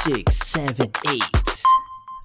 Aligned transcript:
six, 0.00 0.48
seven, 0.48 0.88
eight. 1.12 1.44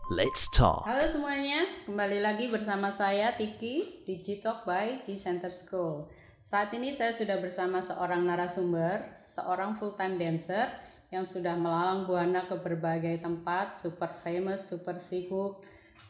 Let's 0.08 0.48
talk. 0.48 0.88
Halo 0.88 1.04
semuanya, 1.12 1.68
kembali 1.84 2.24
lagi 2.24 2.48
bersama 2.48 2.88
saya 2.88 3.36
Tiki 3.36 4.08
di 4.08 4.16
G-Talk 4.16 4.64
by 4.64 5.04
G 5.04 5.20
Center 5.20 5.52
School. 5.52 6.08
Saat 6.40 6.72
ini 6.72 6.96
saya 6.96 7.12
sudah 7.12 7.36
bersama 7.44 7.84
seorang 7.84 8.24
narasumber, 8.24 9.20
seorang 9.20 9.76
full-time 9.76 10.16
dancer 10.16 10.72
yang 11.12 11.28
sudah 11.28 11.60
melalang 11.60 12.08
buana 12.08 12.48
ke 12.48 12.56
berbagai 12.64 13.20
tempat, 13.20 13.76
super 13.76 14.08
famous, 14.08 14.72
super 14.72 14.96
sibuk. 14.96 15.60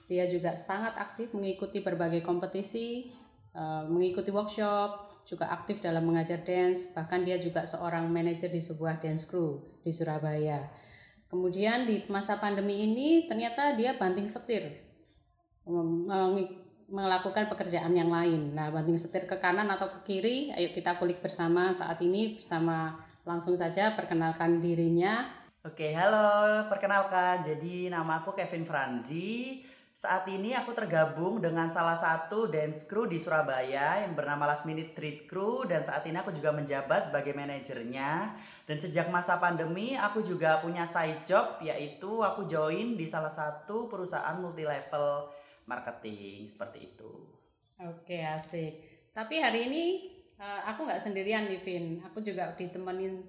Dia 0.05 0.29
juga 0.29 0.53
sangat 0.53 0.93
aktif 1.01 1.33
mengikuti 1.33 1.81
berbagai 1.81 2.21
kompetisi, 2.21 3.09
eh, 3.57 3.83
mengikuti 3.89 4.29
workshop, 4.29 5.25
juga 5.25 5.49
aktif 5.49 5.81
dalam 5.81 6.05
mengajar 6.05 6.45
dance, 6.45 6.93
bahkan 6.93 7.25
dia 7.25 7.41
juga 7.41 7.65
seorang 7.65 8.05
manajer 8.05 8.53
di 8.53 8.61
sebuah 8.61 9.01
dance 9.01 9.25
crew 9.25 9.57
di 9.81 9.89
Surabaya. 9.89 10.84
Kemudian 11.25 11.89
di 11.89 12.05
masa 12.07 12.37
pandemi 12.37 12.85
ini 12.85 13.25
ternyata 13.25 13.73
dia 13.73 13.97
banting 13.97 14.29
setir 14.29 14.85
melakukan 16.85 17.49
pekerjaan 17.49 17.93
yang 17.97 18.13
lain. 18.13 18.53
Nah, 18.53 18.69
banting 18.69 18.97
setir 18.97 19.25
ke 19.25 19.41
kanan 19.41 19.65
atau 19.73 19.89
ke 19.89 19.99
kiri, 20.05 20.53
ayo 20.53 20.69
kita 20.69 21.01
kulik 21.01 21.17
bersama 21.19 21.73
saat 21.73 21.97
ini 22.05 22.37
bersama 22.37 22.93
langsung 23.25 23.57
saja 23.57 23.97
perkenalkan 23.97 24.61
dirinya. 24.61 25.25
Oke, 25.65 25.97
halo, 25.97 26.69
perkenalkan. 26.69 27.41
Jadi 27.41 27.89
nama 27.89 28.21
aku 28.21 28.37
Kevin 28.37 28.61
Franzi. 28.61 29.65
Saat 29.95 30.27
ini 30.27 30.51
aku 30.51 30.75
tergabung 30.75 31.39
dengan 31.39 31.71
salah 31.71 31.95
satu 31.95 32.51
dance 32.51 32.83
crew 32.83 33.07
di 33.07 33.15
Surabaya 33.15 34.03
yang 34.03 34.11
bernama 34.11 34.43
Last 34.43 34.67
Minute 34.67 34.91
Street 34.91 35.23
Crew 35.23 35.63
dan 35.71 35.87
saat 35.87 36.03
ini 36.03 36.19
aku 36.19 36.35
juga 36.35 36.51
menjabat 36.51 37.07
sebagai 37.07 37.31
manajernya. 37.31 38.35
Dan 38.67 38.75
sejak 38.75 39.07
masa 39.07 39.39
pandemi 39.39 39.95
aku 39.95 40.19
juga 40.19 40.59
punya 40.59 40.83
side 40.83 41.23
job 41.23 41.63
yaitu 41.63 42.11
aku 42.27 42.43
join 42.43 42.99
di 42.99 43.07
salah 43.07 43.31
satu 43.31 43.87
perusahaan 43.87 44.35
multi 44.43 44.67
level 44.67 45.31
marketing 45.63 46.43
seperti 46.43 46.91
itu. 46.91 47.31
Oke, 47.87 48.19
asik. 48.19 48.75
Tapi 49.15 49.39
hari 49.39 49.71
ini 49.71 49.83
eh, 50.35 50.61
aku 50.75 50.91
nggak 50.91 50.99
sendirian 50.99 51.47
nih, 51.47 51.63
Vin. 51.63 52.03
Aku 52.03 52.19
juga 52.19 52.51
ditemenin 52.51 53.23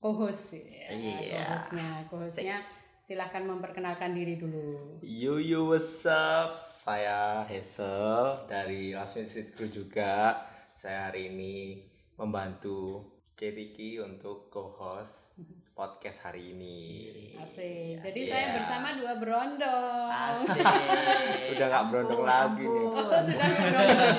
co-host 0.00 0.64
ya. 0.64 0.96
Co-hostnya, 1.44 2.08
co-hostnya 2.08 2.79
silahkan 3.10 3.42
memperkenalkan 3.42 4.14
diri 4.14 4.38
dulu. 4.38 4.70
Yo 5.02 5.42
yo 5.42 5.66
what's 5.66 6.06
up? 6.06 6.54
Saya 6.54 7.42
Hazel 7.42 8.46
dari 8.46 8.94
Last 8.94 9.18
Minute 9.18 9.34
Street 9.34 9.50
Crew 9.50 9.66
juga. 9.66 10.38
Saya 10.70 11.10
hari 11.10 11.34
ini 11.34 11.82
membantu 12.14 13.02
Cetiki 13.34 13.98
untuk 13.98 14.46
co-host 14.46 15.42
podcast 15.80 16.28
hari 16.28 16.52
ini. 16.52 17.08
Asik. 17.40 18.04
Jadi 18.04 18.20
saya 18.28 18.52
bersama 18.52 18.92
dua 19.00 19.16
berondong. 19.16 20.12
Asik. 20.12 20.60
Udah 21.56 21.66
nggak 21.72 21.84
berondong 21.88 22.22
lagi 22.28 22.68
nih. 22.68 22.84
Oh, 22.84 23.00
sudah 23.00 23.48
berondong. 23.48 24.12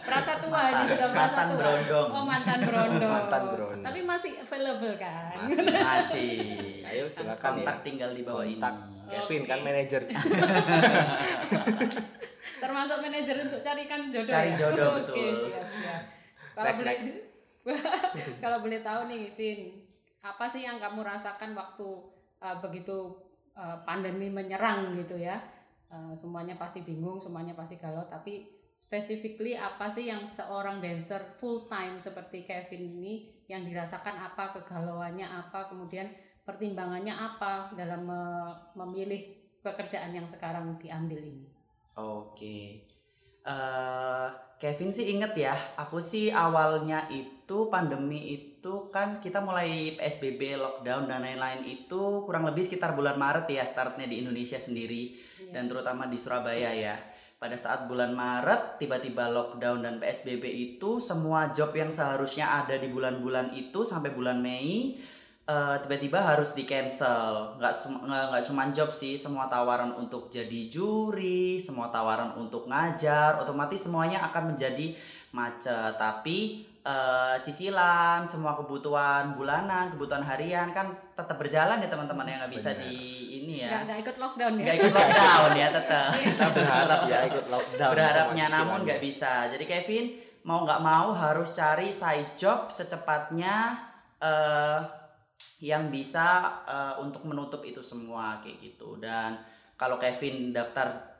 Merasa 0.00 0.32
tua 0.40 0.60
ini 0.72 0.84
sudah 0.88 1.08
merasa 1.12 1.36
mantan 1.36 1.48
tua. 1.52 1.60
berondong. 1.60 2.08
Oh, 2.08 2.24
mantan 2.24 2.58
berondong. 2.64 3.12
Mantan 3.12 3.42
berondong. 3.52 3.84
Tapi 3.84 4.00
masih 4.00 4.32
available 4.40 4.96
kan? 4.96 5.36
Masih. 5.44 5.64
Masih. 5.68 6.32
Ayo 6.88 7.04
silakan 7.12 7.60
Kontak 7.60 7.76
ya. 7.76 7.84
tinggal 7.84 8.10
di 8.16 8.24
bawah 8.24 8.48
ini. 8.48 8.56
Kontak 8.56 8.74
Kevin 9.04 9.44
kan 9.44 9.60
manajer. 9.60 10.00
Termasuk 12.64 12.96
manajer 13.04 13.36
untuk 13.44 13.60
carikan 13.60 14.08
jodoh. 14.08 14.32
Cari 14.32 14.48
ya? 14.48 14.56
jodoh, 14.56 14.88
Oke, 14.96 15.04
betul. 15.04 15.36
siap, 15.52 15.68
siap. 15.68 16.02
Kalau 16.56 16.72
boleh 16.72 16.96
kalau 18.44 18.58
boleh 18.64 18.80
tahu 18.80 19.00
nih, 19.08 19.32
Vin, 19.32 19.83
apa 20.24 20.48
sih 20.48 20.64
yang 20.64 20.80
kamu 20.80 21.04
rasakan 21.04 21.52
waktu 21.52 21.84
uh, 22.40 22.56
begitu 22.64 23.12
uh, 23.52 23.76
pandemi 23.84 24.32
menyerang 24.32 24.96
gitu 24.96 25.20
ya? 25.20 25.36
Uh, 25.92 26.16
semuanya 26.16 26.56
pasti 26.56 26.80
bingung, 26.80 27.20
semuanya 27.20 27.52
pasti 27.52 27.76
galau, 27.76 28.08
tapi 28.08 28.48
specifically 28.74 29.54
apa 29.54 29.86
sih 29.86 30.10
yang 30.10 30.26
seorang 30.26 30.82
dancer 30.82 31.22
full 31.38 31.70
time 31.70 32.02
seperti 32.02 32.42
Kevin 32.42 32.90
ini 32.90 33.12
yang 33.46 33.62
dirasakan 33.62 34.18
apa 34.18 34.50
kegalauannya 34.58 35.22
apa 35.22 35.70
kemudian 35.70 36.10
pertimbangannya 36.42 37.14
apa 37.14 37.70
dalam 37.78 38.02
me- 38.02 38.56
memilih 38.74 39.30
pekerjaan 39.62 40.10
yang 40.10 40.26
sekarang 40.26 40.74
diambil 40.82 41.22
ini 41.22 41.46
Oke. 41.94 42.82
eh 43.46 44.28
Kevin 44.58 44.90
sih 44.90 45.12
inget 45.14 45.36
ya, 45.36 45.54
aku 45.76 46.00
sih 46.00 46.32
awalnya 46.32 47.04
itu 47.12 47.68
pandemi 47.68 48.32
itu 48.32 48.53
kan 48.88 49.20
kita 49.20 49.44
mulai 49.44 49.92
PSBB, 49.98 50.56
lockdown 50.56 51.04
dan 51.04 51.20
lain-lain 51.20 51.68
itu 51.68 52.24
kurang 52.24 52.48
lebih 52.48 52.64
sekitar 52.64 52.96
bulan 52.96 53.20
Maret 53.20 53.44
ya 53.52 53.64
startnya 53.64 54.08
di 54.08 54.24
Indonesia 54.24 54.56
sendiri 54.56 55.12
dan 55.52 55.68
terutama 55.68 56.08
di 56.08 56.16
Surabaya 56.16 56.72
ya. 56.72 56.96
Pada 57.36 57.60
saat 57.60 57.84
bulan 57.90 58.16
Maret 58.16 58.80
tiba-tiba 58.80 59.28
lockdown 59.28 59.84
dan 59.84 60.00
PSBB 60.00 60.48
itu 60.48 60.96
semua 60.96 61.52
job 61.52 61.76
yang 61.76 61.92
seharusnya 61.92 62.64
ada 62.64 62.80
di 62.80 62.88
bulan-bulan 62.88 63.52
itu 63.52 63.84
sampai 63.84 64.16
bulan 64.16 64.40
Mei 64.40 64.96
eh, 65.44 65.76
tiba-tiba 65.84 66.24
harus 66.24 66.56
di 66.56 66.64
cancel 66.64 67.60
nggak 67.60 67.74
nggak 68.08 68.24
nggak 68.32 68.44
cuman 68.48 68.72
job 68.72 68.88
sih 68.88 69.20
semua 69.20 69.44
tawaran 69.52 69.92
untuk 70.00 70.32
jadi 70.32 70.72
juri 70.72 71.60
semua 71.60 71.92
tawaran 71.92 72.32
untuk 72.40 72.64
ngajar 72.64 73.36
otomatis 73.36 73.84
semuanya 73.84 74.24
akan 74.24 74.56
menjadi 74.56 74.96
macet. 75.36 76.00
Tapi 76.00 76.64
eh, 76.84 77.36
cicilan 77.40 78.28
semua 78.28 78.52
kebutuhan 78.54 79.32
bulanan 79.32 79.88
kebutuhan 79.88 80.20
harian 80.20 80.68
kan 80.70 80.92
tetap 81.16 81.40
berjalan 81.40 81.80
ya 81.80 81.88
teman-teman 81.88 82.28
yang 82.28 82.38
nggak 82.44 82.52
bisa 82.52 82.76
di 82.76 82.92
ini 83.40 83.64
ya. 83.64 83.84
Nggak 83.84 83.98
ikut 84.04 84.16
lockdown 84.20 84.54
ya. 84.60 84.64
Nggak 84.68 84.76
ikut 84.80 84.94
lockdown 84.94 85.50
ya 85.56 85.68
tetap. 85.72 86.10
Kita 86.28 86.46
berharap 86.52 87.00
ya 87.08 87.18
ikut 87.28 87.46
lockdown. 87.48 87.90
berharapnya 87.96 88.46
namun 88.52 88.78
nggak 88.84 89.00
bisa. 89.00 89.48
Jadi 89.48 89.64
Kevin 89.64 90.04
mau 90.44 90.64
nggak 90.68 90.80
mau 90.84 91.16
harus 91.16 91.48
cari 91.56 91.88
side 91.88 92.36
job 92.36 92.68
secepatnya 92.68 93.56
eh 94.20 94.80
yang 95.64 95.88
bisa 95.88 96.60
eh, 96.68 96.94
untuk 97.00 97.24
menutup 97.24 97.64
itu 97.64 97.80
semua 97.80 98.44
kayak 98.44 98.60
gitu. 98.60 99.00
Dan 99.00 99.38
kalau 99.80 99.96
Kevin 99.96 100.52
daftar 100.52 101.13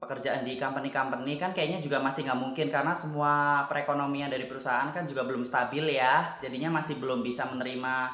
pekerjaan 0.00 0.48
di 0.48 0.56
company-company 0.56 1.36
kan 1.36 1.52
kayaknya 1.52 1.76
juga 1.76 2.00
masih 2.00 2.24
nggak 2.24 2.40
mungkin 2.40 2.66
karena 2.72 2.96
semua 2.96 3.64
perekonomian 3.68 4.32
dari 4.32 4.48
perusahaan 4.48 4.88
kan 4.96 5.04
juga 5.04 5.28
belum 5.28 5.44
stabil 5.44 6.00
ya. 6.00 6.40
Jadinya 6.40 6.72
masih 6.72 6.96
belum 6.96 7.20
bisa 7.20 7.44
menerima 7.52 8.08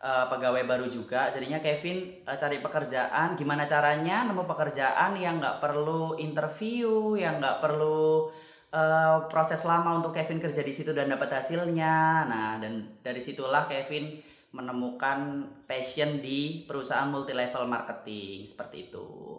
eh, 0.00 0.26
pegawai 0.32 0.64
baru 0.64 0.88
juga. 0.88 1.28
Jadinya 1.28 1.60
Kevin 1.60 2.24
eh, 2.24 2.36
cari 2.40 2.56
pekerjaan 2.64 3.36
gimana 3.36 3.68
caranya 3.68 4.24
nemu 4.24 4.48
pekerjaan 4.48 5.12
yang 5.20 5.36
nggak 5.36 5.60
perlu 5.60 6.16
interview 6.16 7.20
yang 7.20 7.36
nggak 7.36 7.60
perlu 7.60 8.32
eh, 8.72 9.16
proses 9.28 9.60
lama 9.68 10.00
untuk 10.00 10.16
Kevin 10.16 10.40
kerja 10.40 10.64
di 10.64 10.72
situ 10.72 10.96
dan 10.96 11.12
dapat 11.12 11.36
hasilnya. 11.36 12.24
Nah 12.32 12.56
dan 12.64 12.96
dari 13.04 13.20
situlah 13.20 13.68
Kevin 13.68 14.24
menemukan 14.56 15.44
passion 15.68 16.16
di 16.24 16.64
perusahaan 16.64 17.12
multi 17.12 17.36
level 17.36 17.68
marketing 17.68 18.48
seperti 18.48 18.88
itu 18.88 19.35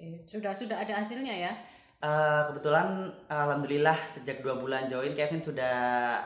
Oke, 0.00 0.24
sudah 0.24 0.56
sudah 0.56 0.80
ada 0.80 0.96
hasilnya 0.96 1.36
ya. 1.36 1.52
Eh, 2.00 2.42
kebetulan 2.48 2.88
alhamdulillah 3.28 3.92
sejak 3.94 4.40
dua 4.40 4.56
bulan 4.56 4.88
join 4.88 5.12
Kevin 5.12 5.36
sudah 5.36 6.16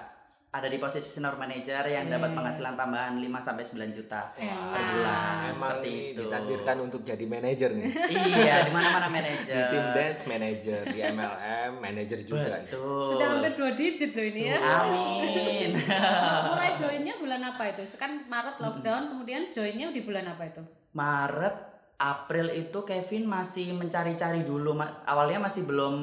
ada 0.54 0.70
di 0.70 0.78
posisi 0.78 1.18
senior 1.18 1.34
manager 1.34 1.82
yang 1.82 2.06
dapat 2.06 2.30
penghasilan 2.30 2.78
tambahan 2.78 3.18
5 3.18 3.26
sampai 3.42 3.66
9 3.66 3.90
juta 3.90 4.30
per 4.30 4.82
bulan 4.86 5.50
Memang 5.50 5.82
seperti 5.82 5.90
itu. 5.90 6.18
ditakdirkan 6.22 6.76
untuk 6.78 7.02
jadi 7.02 7.26
manajer 7.26 7.74
nih. 7.74 7.90
iya, 7.90 8.62
di 8.62 8.70
mana-mana 8.70 9.10
Di 9.10 9.14
manajer. 9.18 9.66
tim 9.66 9.86
dance 9.90 10.22
manager, 10.30 10.80
di 10.86 10.98
MLM 11.02 11.72
manajer 11.82 12.18
juga. 12.22 12.54
Betul. 12.62 13.02
Sudah 13.10 13.26
hampir 13.34 13.52
dua 13.58 13.70
digit 13.74 14.14
loh 14.14 14.26
ini 14.30 14.42
ya. 14.46 14.56
Amin. 14.62 15.70
Mulai 16.54 16.70
joinnya 16.78 17.14
bulan 17.18 17.42
apa 17.42 17.74
itu? 17.74 17.82
Kan 17.98 18.22
Maret 18.30 18.62
lockdown, 18.62 19.10
kemudian 19.10 19.50
joinnya 19.50 19.90
di 19.90 20.06
bulan 20.06 20.30
apa 20.30 20.46
itu? 20.46 20.62
Maret 20.94 21.73
April 22.04 22.52
itu 22.52 22.84
Kevin 22.84 23.24
masih 23.24 23.72
mencari-cari 23.72 24.44
dulu 24.44 24.76
awalnya 25.08 25.40
masih 25.40 25.64
belum 25.64 25.96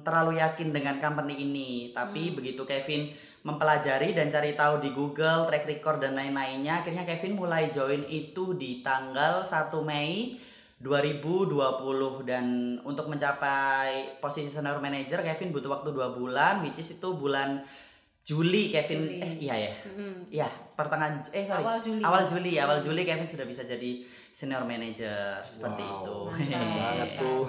terlalu 0.00 0.40
yakin 0.40 0.72
dengan 0.72 0.96
company 0.96 1.36
ini. 1.36 1.92
Tapi 1.92 2.32
begitu 2.32 2.64
Kevin 2.64 3.12
mempelajari 3.44 4.16
dan 4.16 4.32
cari 4.32 4.56
tahu 4.56 4.80
di 4.80 4.88
Google 4.96 5.44
track 5.44 5.68
record 5.68 6.00
dan 6.00 6.16
lain-lainnya 6.16 6.80
akhirnya 6.80 7.04
Kevin 7.04 7.36
mulai 7.36 7.68
join 7.68 8.00
itu 8.08 8.56
di 8.56 8.80
tanggal 8.80 9.44
1 9.44 9.68
Mei 9.84 10.40
2020 10.80 12.24
dan 12.24 12.44
untuk 12.88 13.12
mencapai 13.12 14.16
posisi 14.24 14.48
senior 14.48 14.80
manager 14.80 15.20
Kevin 15.20 15.52
butuh 15.52 15.76
waktu 15.76 15.92
dua 15.92 16.16
bulan 16.16 16.64
which 16.64 16.80
is 16.80 16.96
itu 16.96 17.08
bulan 17.20 17.60
Juli 18.24 18.72
Kevin 18.72 19.20
eh 19.20 19.36
iya 19.36 19.68
ya. 19.68 19.72
Iya 20.40 20.48
pertengahan 20.72 21.20
eh 21.36 21.44
sorry. 21.44 21.60
Awal 21.60 21.84
Juli. 21.84 22.00
awal 22.00 22.24
Juli 22.24 22.52
awal 22.56 22.80
Juli 22.80 23.04
Kevin 23.04 23.28
sudah 23.28 23.44
bisa 23.44 23.60
jadi 23.68 24.00
senior 24.34 24.66
manager 24.66 25.38
seperti 25.46 25.86
itu. 25.86 26.16
banget 26.82 27.10
tuh. 27.14 27.46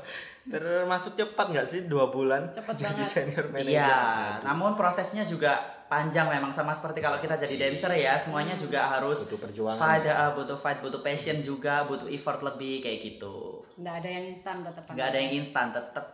Termasuk 0.52 1.14
cepat 1.14 1.46
nggak 1.48 1.62
sih 1.64 1.86
dua 1.86 2.10
bulan 2.10 2.50
Cepet 2.50 2.74
jadi 2.74 2.90
banget. 2.90 3.06
senior 3.06 3.46
manager? 3.48 3.78
Iya, 3.78 4.02
namun 4.42 4.74
prosesnya 4.74 5.22
juga 5.22 5.54
panjang 5.86 6.26
memang 6.26 6.50
sama 6.50 6.74
seperti 6.74 6.98
kalau 6.98 7.22
kita 7.22 7.38
jadi 7.38 7.54
dancer 7.54 7.92
ya 7.94 8.18
semuanya 8.18 8.58
juga 8.58 8.82
harus 8.82 9.30
Butuh 9.30 9.40
perjuangan. 9.46 9.78
fight 9.78 10.04
uh, 10.04 10.34
butuh 10.34 10.58
fight 10.58 10.82
butuh 10.82 11.00
passion 11.00 11.38
juga 11.38 11.86
butuh 11.86 12.10
effort 12.10 12.42
lebih 12.42 12.82
kayak 12.82 12.98
gitu. 12.98 13.62
Nggak 13.78 14.02
ada 14.02 14.08
yang 14.10 14.24
instan 14.26 14.56
tetap 14.66 14.82
nggak 14.90 15.06
ada 15.06 15.18
yang 15.22 15.32
instan 15.38 15.66
tetep. 15.70 16.04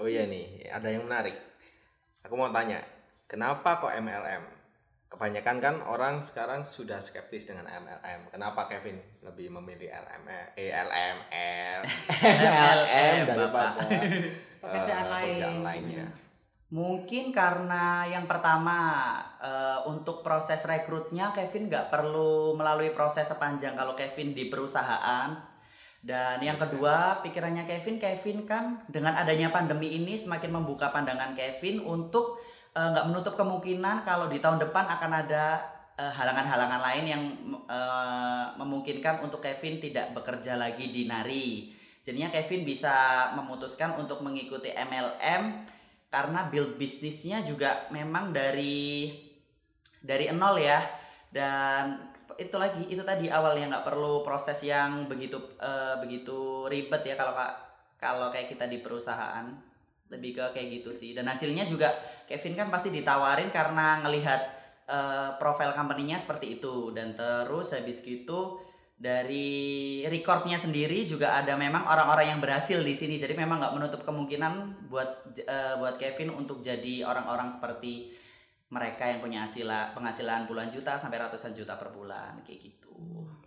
Oh 0.00 0.08
iya 0.08 0.24
nih, 0.24 0.72
ada 0.72 0.88
yang 0.88 1.04
menarik. 1.04 1.36
Aku 2.24 2.32
mau 2.32 2.48
tanya, 2.48 2.80
kenapa 3.28 3.76
kok 3.76 3.92
MLM? 3.92 4.59
Kebanyakan 5.10 5.56
kan 5.58 5.76
orang 5.90 6.22
sekarang 6.22 6.62
sudah 6.62 7.02
skeptis 7.02 7.50
dengan 7.50 7.66
MLM. 7.66 8.30
Kenapa 8.30 8.70
Kevin 8.70 8.94
lebih 9.26 9.50
memilih 9.50 9.90
LM, 9.90 10.22
eh, 10.54 10.70
LM, 10.70 11.16
daripada 13.26 13.74
Pekerjaan 14.62 15.06
eh, 15.10 15.10
lain. 15.10 15.66
lainnya? 15.66 16.06
Mungkin 16.70 17.34
karena 17.34 18.06
yang 18.06 18.30
pertama 18.30 18.78
eh, 19.42 19.82
untuk 19.90 20.22
proses 20.22 20.62
rekrutnya 20.70 21.34
Kevin 21.34 21.66
nggak 21.66 21.90
perlu 21.90 22.54
melalui 22.54 22.94
proses 22.94 23.26
sepanjang 23.26 23.74
kalau 23.74 23.98
Kevin 23.98 24.30
di 24.30 24.46
perusahaan. 24.46 25.34
Dan 26.00 26.38
yang 26.40 26.56
kedua 26.56 27.18
pikirannya 27.20 27.66
Kevin, 27.66 27.98
Kevin 27.98 28.46
kan 28.46 28.78
dengan 28.86 29.18
adanya 29.18 29.50
pandemi 29.50 29.90
ini 29.90 30.14
semakin 30.14 30.54
membuka 30.54 30.94
pandangan 30.94 31.34
Kevin 31.34 31.82
untuk 31.82 32.40
eh, 32.74 32.88
nggak 32.94 33.06
menutup 33.10 33.34
kemungkinan 33.36 34.02
kalau 34.06 34.26
di 34.26 34.38
tahun 34.38 34.62
depan 34.62 34.86
akan 34.86 35.12
ada 35.26 35.60
eh, 35.98 36.12
halangan-halangan 36.12 36.80
lain 36.80 37.04
yang 37.06 37.22
eh, 37.68 38.44
memungkinkan 38.58 39.22
untuk 39.22 39.42
Kevin 39.42 39.82
tidak 39.82 40.12
bekerja 40.16 40.58
lagi 40.58 40.90
di 40.90 41.06
Nari. 41.06 41.70
Jadinya 42.00 42.32
Kevin 42.32 42.64
bisa 42.64 42.92
memutuskan 43.36 43.94
untuk 44.00 44.24
mengikuti 44.24 44.72
MLM 44.72 45.68
karena 46.10 46.50
build 46.50 46.74
bisnisnya 46.74 47.38
juga 47.44 47.70
memang 47.94 48.34
dari 48.34 49.14
dari 50.02 50.26
nol 50.34 50.58
ya 50.58 50.80
dan 51.30 52.10
itu 52.40 52.56
lagi 52.58 52.88
itu 52.90 53.04
tadi 53.06 53.30
awalnya 53.30 53.78
nggak 53.78 53.86
perlu 53.86 54.24
proses 54.26 54.58
yang 54.66 55.06
begitu 55.06 55.38
eh, 55.62 55.94
begitu 56.02 56.66
ribet 56.66 57.04
ya 57.06 57.14
kalau 57.14 57.36
kalau 58.00 58.26
kayak 58.32 58.50
kita 58.50 58.66
di 58.66 58.82
perusahaan 58.82 59.46
lebih 60.10 60.36
ke 60.36 60.44
kayak 60.52 60.82
gitu 60.82 60.90
sih. 60.90 61.14
Dan 61.14 61.30
hasilnya 61.30 61.64
juga 61.64 61.88
Kevin 62.26 62.58
kan 62.58 62.68
pasti 62.68 62.90
ditawarin 62.90 63.48
karena 63.48 64.02
ngelihat 64.02 64.40
eh, 64.90 65.30
profil 65.38 65.72
company-nya 65.72 66.18
seperti 66.18 66.60
itu. 66.60 66.90
Dan 66.90 67.14
terus 67.14 67.72
habis 67.72 68.02
gitu 68.02 68.58
dari 69.00 70.04
recordnya 70.12 70.60
sendiri 70.60 71.08
juga 71.08 71.32
ada 71.40 71.56
memang 71.56 71.88
orang-orang 71.88 72.36
yang 72.36 72.40
berhasil 72.42 72.76
di 72.82 72.92
sini. 72.92 73.16
Jadi 73.16 73.32
memang 73.32 73.62
nggak 73.62 73.74
menutup 73.78 74.00
kemungkinan 74.04 74.86
buat 74.90 75.32
eh, 75.40 75.74
buat 75.78 75.96
Kevin 75.96 76.34
untuk 76.36 76.60
jadi 76.60 77.06
orang-orang 77.06 77.48
seperti 77.48 78.10
mereka 78.70 79.10
yang 79.10 79.18
punya 79.18 79.42
hasil 79.42 79.66
penghasilan 79.98 80.46
puluhan 80.46 80.70
juta 80.70 80.94
sampai 80.94 81.18
ratusan 81.18 81.50
juta 81.54 81.74
per 81.74 81.90
bulan 81.90 82.38
kayak 82.46 82.60
gitu. 82.70 82.94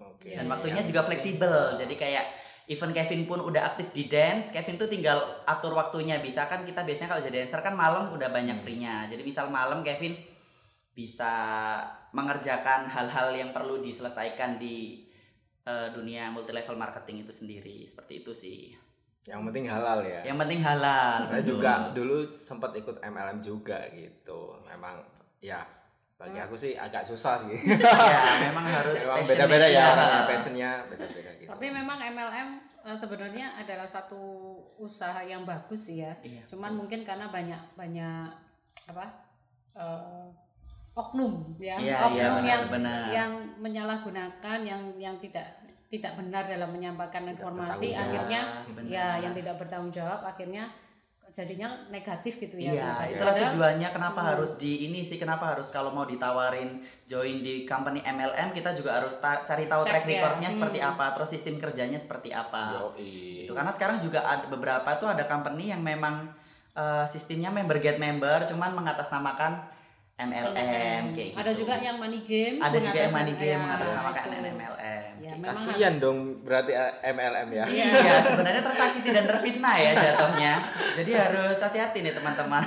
Oke. 0.03 0.35
dan 0.39 0.47
waktunya 0.47 0.79
juga 0.83 1.03
fleksibel. 1.03 1.75
Jadi 1.75 1.95
kayak 1.99 2.25
even 2.65 2.91
Kevin 2.91 3.25
pun 3.25 3.39
udah 3.39 3.65
aktif 3.65 3.91
di 3.91 4.07
dance 4.07 4.51
Kevin 4.51 4.79
tuh 4.79 4.87
tinggal 4.87 5.19
atur 5.43 5.73
waktunya 5.73 6.17
bisa 6.17 6.47
kan 6.47 6.63
kita 6.63 6.81
biasanya 6.81 7.11
kalau 7.11 7.21
jadi 7.21 7.43
dancer 7.43 7.59
kan 7.59 7.75
malam 7.75 8.11
udah 8.11 8.29
banyak 8.29 8.55
free-nya 8.55 9.05
jadi 9.05 9.19
misal 9.19 9.51
malam 9.51 9.83
Kevin 9.83 10.15
bisa 10.93 11.33
mengerjakan 12.13 12.85
hal-hal 12.85 13.33
yang 13.33 13.49
perlu 13.51 13.81
diselesaikan 13.81 14.61
di 14.61 15.01
eh, 15.65 15.89
dunia 15.91 16.29
multi 16.29 16.53
level 16.53 16.77
marketing 16.77 17.25
itu 17.25 17.33
sendiri 17.33 17.81
seperti 17.83 18.21
itu 18.21 18.31
sih 18.31 18.59
Yang 19.23 19.41
penting 19.47 19.65
halal 19.71 20.03
ya. 20.03 20.19
yang 20.27 20.35
penting 20.35 20.59
halal 20.59 21.23
Saya 21.23 21.39
betul. 21.39 21.55
juga 21.55 21.95
dulu 21.95 22.27
sempat 22.29 22.75
ikut 22.75 22.99
MLM 22.99 23.39
juga 23.39 23.79
gitu. 23.95 24.59
Memang 24.67 24.99
ya 25.39 25.63
bagi 26.23 26.39
aku 26.39 26.55
sih 26.55 26.71
agak 26.79 27.03
susah 27.03 27.35
sih. 27.35 27.51
ya 27.83 28.21
memang 28.47 28.63
harus 28.63 29.03
Memang 29.03 29.27
beda-beda 29.27 29.67
ya 29.67 29.75
ya. 29.75 29.85
orangnya, 29.91 30.21
passionnya 30.31 30.71
beda-beda 30.87 31.31
gitu. 31.35 31.49
Tapi 31.51 31.65
memang 31.67 31.99
MLM 31.99 32.49
eh, 32.87 32.95
sebenarnya 32.95 33.59
adalah 33.59 33.83
satu 33.83 34.21
usaha 34.79 35.19
yang 35.27 35.43
bagus 35.43 35.91
sih 35.91 35.99
ya. 35.99 36.15
Iya, 36.23 36.47
Cuman 36.47 36.79
mungkin 36.79 37.03
karena 37.03 37.27
banyak 37.27 37.61
banyak 37.75 38.27
apa 38.87 39.05
eh, 39.75 40.27
oknum 40.95 41.59
ya, 41.59 41.75
iya, 41.75 42.07
oknum 42.07 42.39
benar, 42.39 42.47
yang 42.47 42.63
benar. 42.71 43.03
yang 43.11 43.31
menyalahgunakan 43.59 44.57
yang 44.63 44.81
yang 44.95 45.15
tidak 45.19 45.59
tidak 45.91 46.15
benar 46.17 46.47
dalam 46.47 46.69
menyampaikan 46.73 47.21
informasi 47.27 47.93
akhirnya 47.93 48.41
benar. 48.73 48.89
ya 48.89 49.07
yang 49.21 49.33
tidak 49.37 49.59
bertanggung 49.61 49.93
jawab 49.93 50.25
akhirnya 50.25 50.65
jadinya 51.33 51.73
negatif 51.89 52.37
gitu 52.37 52.61
ya. 52.61 52.69
Iya, 52.77 53.17
itulah 53.17 53.33
tujuannya 53.33 53.89
kenapa 53.89 54.21
harus 54.21 54.61
di 54.61 54.85
ini 54.85 55.01
sih 55.01 55.17
kenapa 55.17 55.49
harus 55.49 55.73
kalau 55.73 55.89
mau 55.89 56.05
ditawarin 56.05 56.77
join 57.09 57.41
di 57.41 57.65
company 57.65 58.05
MLM 58.05 58.53
kita 58.53 58.77
juga 58.77 59.01
harus 59.01 59.17
ta- 59.17 59.41
cari 59.41 59.65
tahu 59.65 59.81
Cek 59.81 59.89
track 59.89 60.03
ya. 60.05 60.09
recordnya 60.13 60.49
seperti 60.53 60.79
apa, 60.85 61.09
terus 61.17 61.33
sistem 61.33 61.57
kerjanya 61.57 61.97
seperti 61.97 62.29
apa. 62.29 62.77
Yoi. 62.77 63.49
Itu 63.49 63.57
karena 63.57 63.73
sekarang 63.73 63.97
juga 63.97 64.21
ada 64.21 64.45
beberapa 64.45 64.93
tuh 65.01 65.09
ada 65.09 65.25
company 65.25 65.73
yang 65.73 65.81
memang 65.81 66.29
eh, 66.77 67.05
sistemnya 67.09 67.49
member 67.49 67.81
get 67.81 67.97
member 67.97 68.45
cuman 68.45 68.77
mengatasnamakan 68.77 69.72
MLM 70.13 71.03
kayak 71.17 71.29
gitu. 71.33 71.41
Ada 71.41 71.51
juga 71.57 71.73
yang 71.81 71.97
money 71.97 72.21
game. 72.21 72.61
ada 72.61 72.77
juga 72.77 72.99
yang 73.01 73.13
money 73.17 73.33
game 73.33 73.49
ya, 73.49 73.57
mengatasnamakan. 73.57 74.23
MLM. 74.29 75.13
Ya, 75.23 75.31
kayak 75.33 75.41
memang 75.41 75.55
Kasian 75.57 75.93
dong 75.97 76.17
berarti 76.45 76.71
eh, 76.77 76.93
MLM 77.17 77.49
ya. 77.49 77.65
Iya, 77.65 78.15
sebenarnya 78.21 78.61
tersakiti 78.61 79.09
dan 79.09 79.25
terfitnah 79.25 79.73
ya 79.73 79.91
jatuhnya. 79.97 80.53
Jadi 81.01 81.11
harus 81.17 81.57
hati-hati 81.57 81.97
nih 82.05 82.13
teman-teman. 82.13 82.61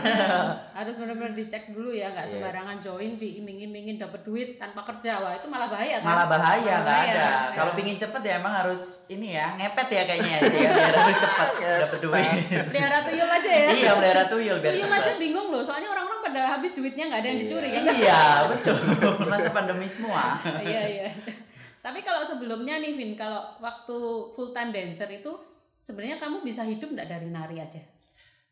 harus 0.76 0.94
benar-benar 1.00 1.32
dicek 1.32 1.70
dulu 1.70 1.94
ya 1.94 2.10
nggak 2.12 2.26
sembarangan 2.26 2.76
join 2.82 3.14
diiming-imingin 3.16 3.96
dapat 3.96 4.20
duit 4.26 4.58
tanpa 4.58 4.82
kerja 4.84 5.22
wah 5.22 5.32
itu 5.32 5.46
malah 5.48 5.70
bahaya 5.70 6.02
kan 6.02 6.08
Malah 6.10 6.26
bahaya 6.26 6.75
nggak 6.82 7.00
ada. 7.14 7.14
Ya. 7.14 7.31
Kalau 7.54 7.72
pingin 7.78 7.96
cepet 7.96 8.22
ya 8.26 8.43
emang 8.43 8.52
harus 8.52 9.06
ini 9.08 9.38
ya 9.38 9.54
ngepet 9.56 9.88
ya 9.88 10.02
kayaknya 10.04 10.37
sih 10.37 10.60
ya 10.66 10.70
biar 10.75 10.96
harus 11.00 11.19
cepet 11.22 11.48
dapet 11.62 11.98
duit. 12.02 12.43
pelihara 12.75 12.98
tuyul 13.06 13.31
aja 13.31 13.50
ya 13.54 13.69
iya 13.70 13.90
pelihara 13.96 14.25
tuyul 14.28 14.56
biar 14.60 14.72
tuyul 14.75 14.90
aja 14.93 15.00
cepet. 15.14 15.20
bingung 15.22 15.48
loh 15.48 15.62
soalnya 15.64 15.88
orang-orang 15.88 16.15
pada 16.26 16.43
habis 16.52 16.75
duitnya 16.75 17.06
nggak 17.06 17.20
ada 17.20 17.28
yang 17.28 17.40
dicuri 17.40 17.69
kan 17.69 17.82
Iya 17.87 18.23
betul. 18.50 18.76
Masa 19.31 19.50
pandemi 19.50 19.87
semua. 19.87 20.34
iya 20.61 20.82
iya 20.84 21.08
tapi 21.78 22.02
kalau 22.02 22.19
sebelumnya 22.20 22.76
nih 22.76 22.93
Vin 22.93 23.14
kalau 23.14 23.38
waktu 23.56 23.96
full 24.34 24.50
time 24.50 24.70
dancer 24.70 25.06
itu 25.08 25.31
sebenarnya 25.78 26.19
kamu 26.19 26.43
bisa 26.43 26.62
hidup 26.62 26.90
nggak 26.90 27.06
dari 27.06 27.31
nari 27.31 27.58
aja 27.58 27.78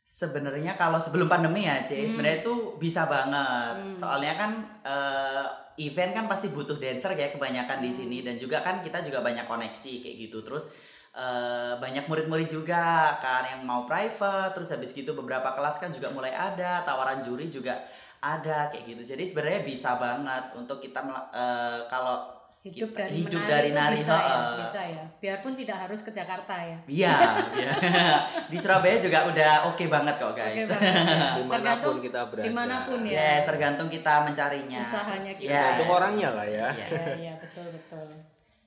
Sebenarnya 0.00 0.76
kalau 0.76 1.00
sebelum 1.00 1.26
pandemi 1.26 1.65
ya, 1.65 1.81
C, 1.81 1.97
Hmm. 1.97 2.05
sebenarnya 2.06 2.38
itu 2.38 2.76
bisa 2.76 3.09
banget. 3.09 3.97
Soalnya 3.97 4.37
kan 4.37 4.53
eh, 4.84 5.46
event 5.81 6.13
kan 6.13 6.29
pasti 6.29 6.53
butuh 6.53 6.77
dancer 6.77 7.08
kayak 7.10 7.32
kebanyakan 7.32 7.81
Hmm. 7.81 7.87
di 7.89 7.91
sini 7.91 8.19
dan 8.20 8.37
juga 8.37 8.60
kan 8.60 8.79
kita 8.79 9.01
juga 9.01 9.25
banyak 9.25 9.48
koneksi 9.48 9.93
kayak 9.98 10.17
gitu. 10.20 10.44
Terus 10.44 10.77
eh, 11.15 11.73
banyak 11.77 12.05
murid-murid 12.05 12.47
juga 12.47 12.85
kan 13.17 13.47
yang 13.47 13.63
mau 13.63 13.83
private, 13.83 14.53
terus 14.53 14.69
habis 14.69 14.91
gitu 14.91 15.15
beberapa 15.15 15.51
kelas 15.51 15.79
kan 15.79 15.89
juga 15.89 16.11
mulai 16.11 16.31
ada, 16.31 16.83
tawaran 16.83 17.19
juri 17.19 17.47
juga 17.47 17.79
ada 18.19 18.69
kayak 18.69 18.85
gitu. 18.91 19.15
Jadi 19.15 19.23
sebenarnya 19.25 19.61
bisa 19.63 19.94
banget 19.97 20.44
untuk 20.55 20.79
kita 20.79 21.01
eh, 21.31 21.79
kalau 21.87 22.35
hidup 22.65 22.91
kita- 22.91 23.01
dari 23.05 23.13
hidup 23.21 23.41
menari 23.44 23.53
dari 23.53 23.69
itu 23.69 23.77
nari 23.77 23.97
bisa 24.01 24.17
ya 24.17 24.25
heeh. 24.25 24.56
bisa 24.56 24.81
ya 24.89 25.05
biarpun 25.21 25.53
tidak 25.53 25.79
harus 25.85 26.01
ke 26.01 26.11
Jakarta 26.11 26.56
ya 26.56 26.79
Iya, 26.89 27.13
iya. 27.61 27.73
di 28.51 28.56
Surabaya 28.56 28.97
juga 28.97 29.29
udah 29.29 29.69
oke 29.69 29.85
banget 29.85 30.17
kok 30.17 30.33
guys. 30.33 30.65
Oke 30.65 30.73
banget. 30.73 30.97
Di 31.37 31.44
mana 31.44 31.44
pun 31.44 31.53
Tergantung 31.61 31.97
kita 32.01 32.21
berada. 32.25 32.41
di 32.41 32.53
mana 32.56 32.77
pun 32.89 32.99
ya 33.05 33.13
Yes, 33.13 33.41
tergantung 33.44 33.89
kita 33.93 34.25
mencarinya. 34.25 34.81
Usahanya 34.81 35.33
kita. 35.37 35.53
Yes. 35.53 35.69
Untuk 35.77 35.89
orangnya 35.93 36.29
lah 36.33 36.47
ya. 36.49 36.69
Yes. 36.73 36.89
Iya, 36.89 37.05
iya 37.21 37.35
betul 37.37 37.67
betul. 37.69 38.09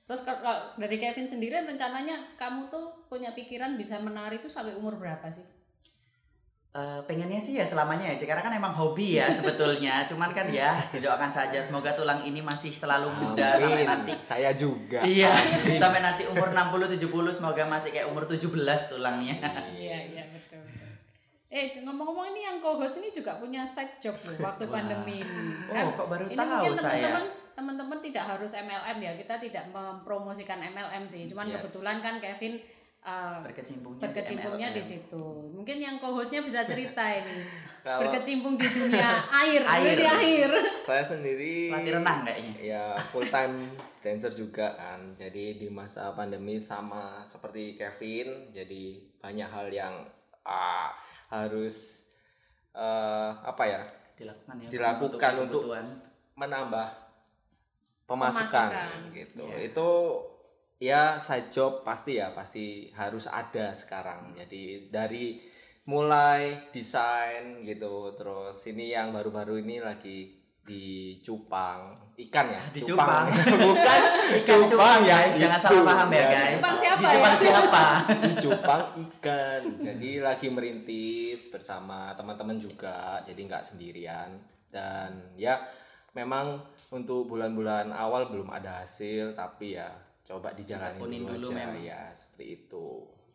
Terus 0.08 0.24
kalau 0.24 0.72
dari 0.80 0.96
Kevin 0.96 1.28
sendiri 1.28 1.60
rencananya 1.68 2.16
kamu 2.40 2.72
tuh 2.72 3.04
punya 3.12 3.36
pikiran 3.36 3.76
bisa 3.76 4.00
menari 4.00 4.40
itu 4.40 4.48
sampai 4.48 4.72
umur 4.72 4.96
berapa 4.96 5.28
sih? 5.28 5.44
Eh, 6.78 7.00
pengennya 7.04 7.36
sih 7.36 7.56
ya 7.56 7.64
selamanya 7.64 8.12
ya, 8.12 8.16
karena 8.28 8.44
kan 8.44 8.54
emang 8.56 8.72
hobi 8.72 9.20
ya 9.20 9.28
sebetulnya. 9.36 10.08
Cuman 10.08 10.32
kan 10.32 10.48
ya 10.48 10.72
didoakan 10.96 11.28
saja 11.28 11.60
semoga 11.60 11.92
tulang 11.92 12.24
ini 12.24 12.40
masih 12.40 12.72
selalu 12.72 13.12
muda 13.20 13.60
sampai 13.60 13.84
Amin. 13.84 13.88
nanti. 13.88 14.12
Saya 14.24 14.56
juga. 14.56 15.04
Iya, 15.04 15.28
sampai 15.76 16.00
nanti 16.00 16.24
umur 16.32 16.56
60 16.56 16.96
70 16.96 17.36
semoga 17.36 17.68
masih 17.68 17.92
kayak 17.92 18.08
umur 18.08 18.24
17 18.24 18.48
tulangnya. 18.88 19.36
Iya 19.76 19.98
iya 20.08 20.24
betul. 20.24 20.60
betul. 20.64 20.92
Eh 21.52 21.68
ngomong-ngomong 21.84 22.32
ini 22.32 22.48
yang 22.48 22.56
co-host 22.60 23.04
ini 23.04 23.12
juga 23.12 23.36
punya 23.36 23.64
side 23.64 24.00
job 24.00 24.16
loh 24.16 24.36
waktu 24.48 24.64
pandemi 24.68 25.20
ini. 25.24 25.48
Oh, 25.72 25.92
kok 25.96 26.08
baru 26.08 26.24
ini 26.28 26.36
tahu 26.36 26.48
mungkin 26.64 26.72
saya. 26.76 27.12
teman-teman 27.12 27.24
teman-teman 27.58 27.98
tidak 27.98 28.24
harus 28.28 28.54
MLM 28.54 28.98
ya 28.98 29.12
kita 29.14 29.34
tidak 29.36 29.66
mempromosikan 29.68 30.62
MLM 30.62 31.04
sih. 31.04 31.26
Cuman 31.26 31.44
Yes. 31.44 31.58
kebetulan 31.58 31.98
kan 31.98 32.14
Kevin 32.16 32.62
uh, 33.00 33.42
Berkecimpungnya 33.42 33.98
di 33.98 34.02
berkecimpungnya 34.06 34.68
di 34.70 34.80
situ. 34.80 35.24
Mungkin 35.50 35.76
yang 35.76 35.96
co-hostnya 35.96 36.38
bisa 36.40 36.62
cerita 36.62 37.02
ini. 37.10 37.42
Kalau- 37.84 38.04
Berkecimpung 38.04 38.54
di 38.54 38.62
dunia 38.64 39.10
air, 39.42 39.62
Air. 39.64 39.96
di 39.96 40.06
air. 40.06 40.50
Saya 40.80 41.02
sendiri 41.02 41.68
Pelatih 41.68 41.92
renang 41.94 42.20
kayaknya. 42.22 42.52
ya 42.60 42.82
full 42.96 43.26
time 43.26 43.54
dancer 43.98 44.30
juga 44.30 44.70
kan 44.72 45.12
jadi 45.12 45.56
di 45.56 45.66
masa 45.68 46.12
pandemi 46.12 46.56
sama 46.56 47.20
seperti 47.22 47.74
Kevin 47.74 48.28
jadi 48.50 48.82
banyak 49.18 49.48
hal 49.48 49.66
yang 49.68 49.94
ah, 50.42 50.94
harus 51.28 52.06
eh, 52.72 53.30
apa 53.36 53.64
ya 53.64 53.82
dilakukan 54.14 54.54
ya 54.58 54.68
Dilakukan 54.68 55.32
untuk- 55.40 55.62
kebutuhan. 55.66 55.86
menambah 56.34 56.86
pemasukan, 58.08 58.70
Pemasukan. 58.72 59.12
gitu. 59.12 59.44
Itu 59.60 59.90
ya 60.80 61.20
side 61.20 61.52
job 61.52 61.84
pasti 61.84 62.16
ya 62.16 62.32
pasti 62.32 62.88
harus 62.96 63.28
ada 63.28 63.76
sekarang. 63.76 64.32
Jadi 64.32 64.88
dari 64.88 65.36
mulai 65.84 66.68
desain 66.72 67.60
gitu 67.62 68.12
terus 68.12 68.56
ini 68.66 68.92
yang 68.92 69.12
baru-baru 69.12 69.60
ini 69.60 69.80
lagi 69.80 70.36
di 70.64 71.16
cupang 71.20 72.12
ikan 72.28 72.46
ya? 72.48 72.60
Di 72.72 72.80
cupang. 72.84 73.24
bukan 73.64 74.00
ikan 74.44 74.60
cupang 74.68 75.00
ya. 75.00 75.16
guys. 75.24 75.34
Jangan 75.40 75.60
salah 75.62 75.84
paham 75.86 76.08
ya 76.10 76.18
Ya, 76.18 76.28
guys. 76.28 76.52
Cupang 76.56 76.76
siapa 76.76 76.98
di 76.98 77.06
cupang 77.08 77.32
ya? 77.32 77.38
siapa? 77.38 77.84
Di 78.24 78.32
cupang 78.36 78.82
ikan. 78.98 79.62
Jadi 79.80 80.10
lagi 80.20 80.48
merintis 80.48 81.48
bersama 81.48 82.12
teman-teman 82.16 82.56
juga. 82.56 83.20
Jadi 83.24 83.40
nggak 83.44 83.64
sendirian. 83.64 84.28
Dan 84.68 85.32
ya 85.40 85.56
memang 86.18 86.58
untuk 86.90 87.24
bulan-bulan 87.26 87.94
awal 87.94 88.26
belum 88.26 88.50
ada 88.50 88.82
hasil 88.82 89.32
tapi 89.32 89.76
ya 89.76 89.86
coba 90.22 90.50
dijalani 90.52 90.98
dulu, 90.98 91.30
dulu 91.30 91.34
aja 91.38 91.52
memang. 91.54 91.78
ya 91.80 92.00
seperti 92.12 92.44
itu 92.64 92.88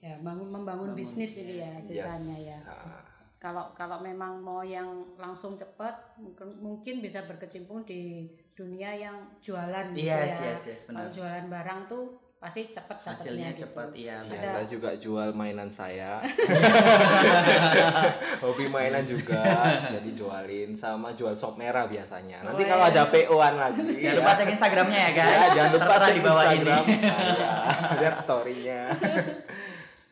Ya, 0.03 0.19
bangun 0.19 0.51
membangun 0.51 0.91
bisnis 0.91 1.39
ini 1.39 1.63
ya 1.63 1.69
ceritanya 1.79 2.03
ya. 2.35 2.51
yes 2.51 2.67
ah. 2.67 2.99
Kalau 3.39 3.71
kalau 3.71 3.99
memang 3.99 4.39
mau 4.39 4.59
yang 4.59 4.87
langsung 5.15 5.55
cepat 5.55 5.95
mungkin 6.15 6.47
mungkin 6.59 6.99
bisa 6.99 7.23
berkecimpung 7.23 7.83
di 7.83 8.27
dunia 8.51 8.91
yang 8.93 9.15
jualan 9.39 9.91
gitu 9.91 10.03
Yes, 10.03 10.43
ya. 10.43 10.51
yes, 10.51 10.61
yes, 10.67 10.81
benar. 10.87 11.07
Kalau 11.07 11.09
jualan 11.13 11.45
barang 11.47 11.79
tuh 11.87 12.03
pasti 12.43 12.67
cepat 12.67 12.99
dapatnya 12.99 13.15
hasilnya 13.15 13.49
gitu. 13.55 13.61
cepat 13.63 13.89
iya 13.95 14.15
Ya, 14.27 14.43
saya 14.43 14.65
juga 14.67 14.91
jual 14.99 15.31
mainan 15.31 15.71
saya. 15.71 16.19
Hobi 18.43 18.67
mainan 18.67 18.99
juga, 18.99 19.39
jadi 19.95 20.09
jualin 20.11 20.75
sama 20.75 21.15
jual 21.15 21.31
sop 21.39 21.55
merah 21.55 21.87
biasanya. 21.87 22.43
Nanti 22.43 22.67
Oh, 22.67 22.67
kalau 22.67 22.83
iya. 22.83 22.91
ada 22.99 23.03
PO-an 23.07 23.55
lagi, 23.55 23.79
jangan 23.95 24.19
lupa 24.19 24.31
cek 24.35 24.49
instagramnya 24.59 24.99
ya 24.99 25.11
guys 25.15 25.31
ya, 25.31 25.47
jangan 25.55 25.71
lupa 25.79 25.93
cek 26.03 26.13
di 26.13 26.21
bawah 26.21 26.43
ini 26.43 26.51
Instagram 26.51 26.83
saya. 26.91 27.23
Lihat 28.03 28.15
story-nya. 28.19 28.81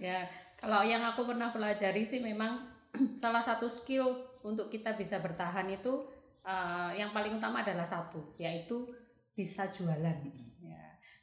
Ya, 0.02 0.26
kalau 0.58 0.82
yang 0.82 1.06
aku 1.06 1.30
pernah 1.30 1.54
pelajari 1.54 2.02
sih 2.02 2.26
memang 2.26 2.58
salah 3.22 3.46
satu 3.46 3.70
skill 3.70 4.18
untuk 4.42 4.74
kita 4.74 4.98
bisa 4.98 5.22
bertahan 5.22 5.70
itu 5.70 6.10
eh, 6.42 6.98
yang 6.98 7.14
paling 7.14 7.38
utama 7.38 7.62
adalah 7.62 7.86
satu, 7.86 8.34
yaitu 8.42 8.90
bisa 9.38 9.70
jualan. 9.70 10.51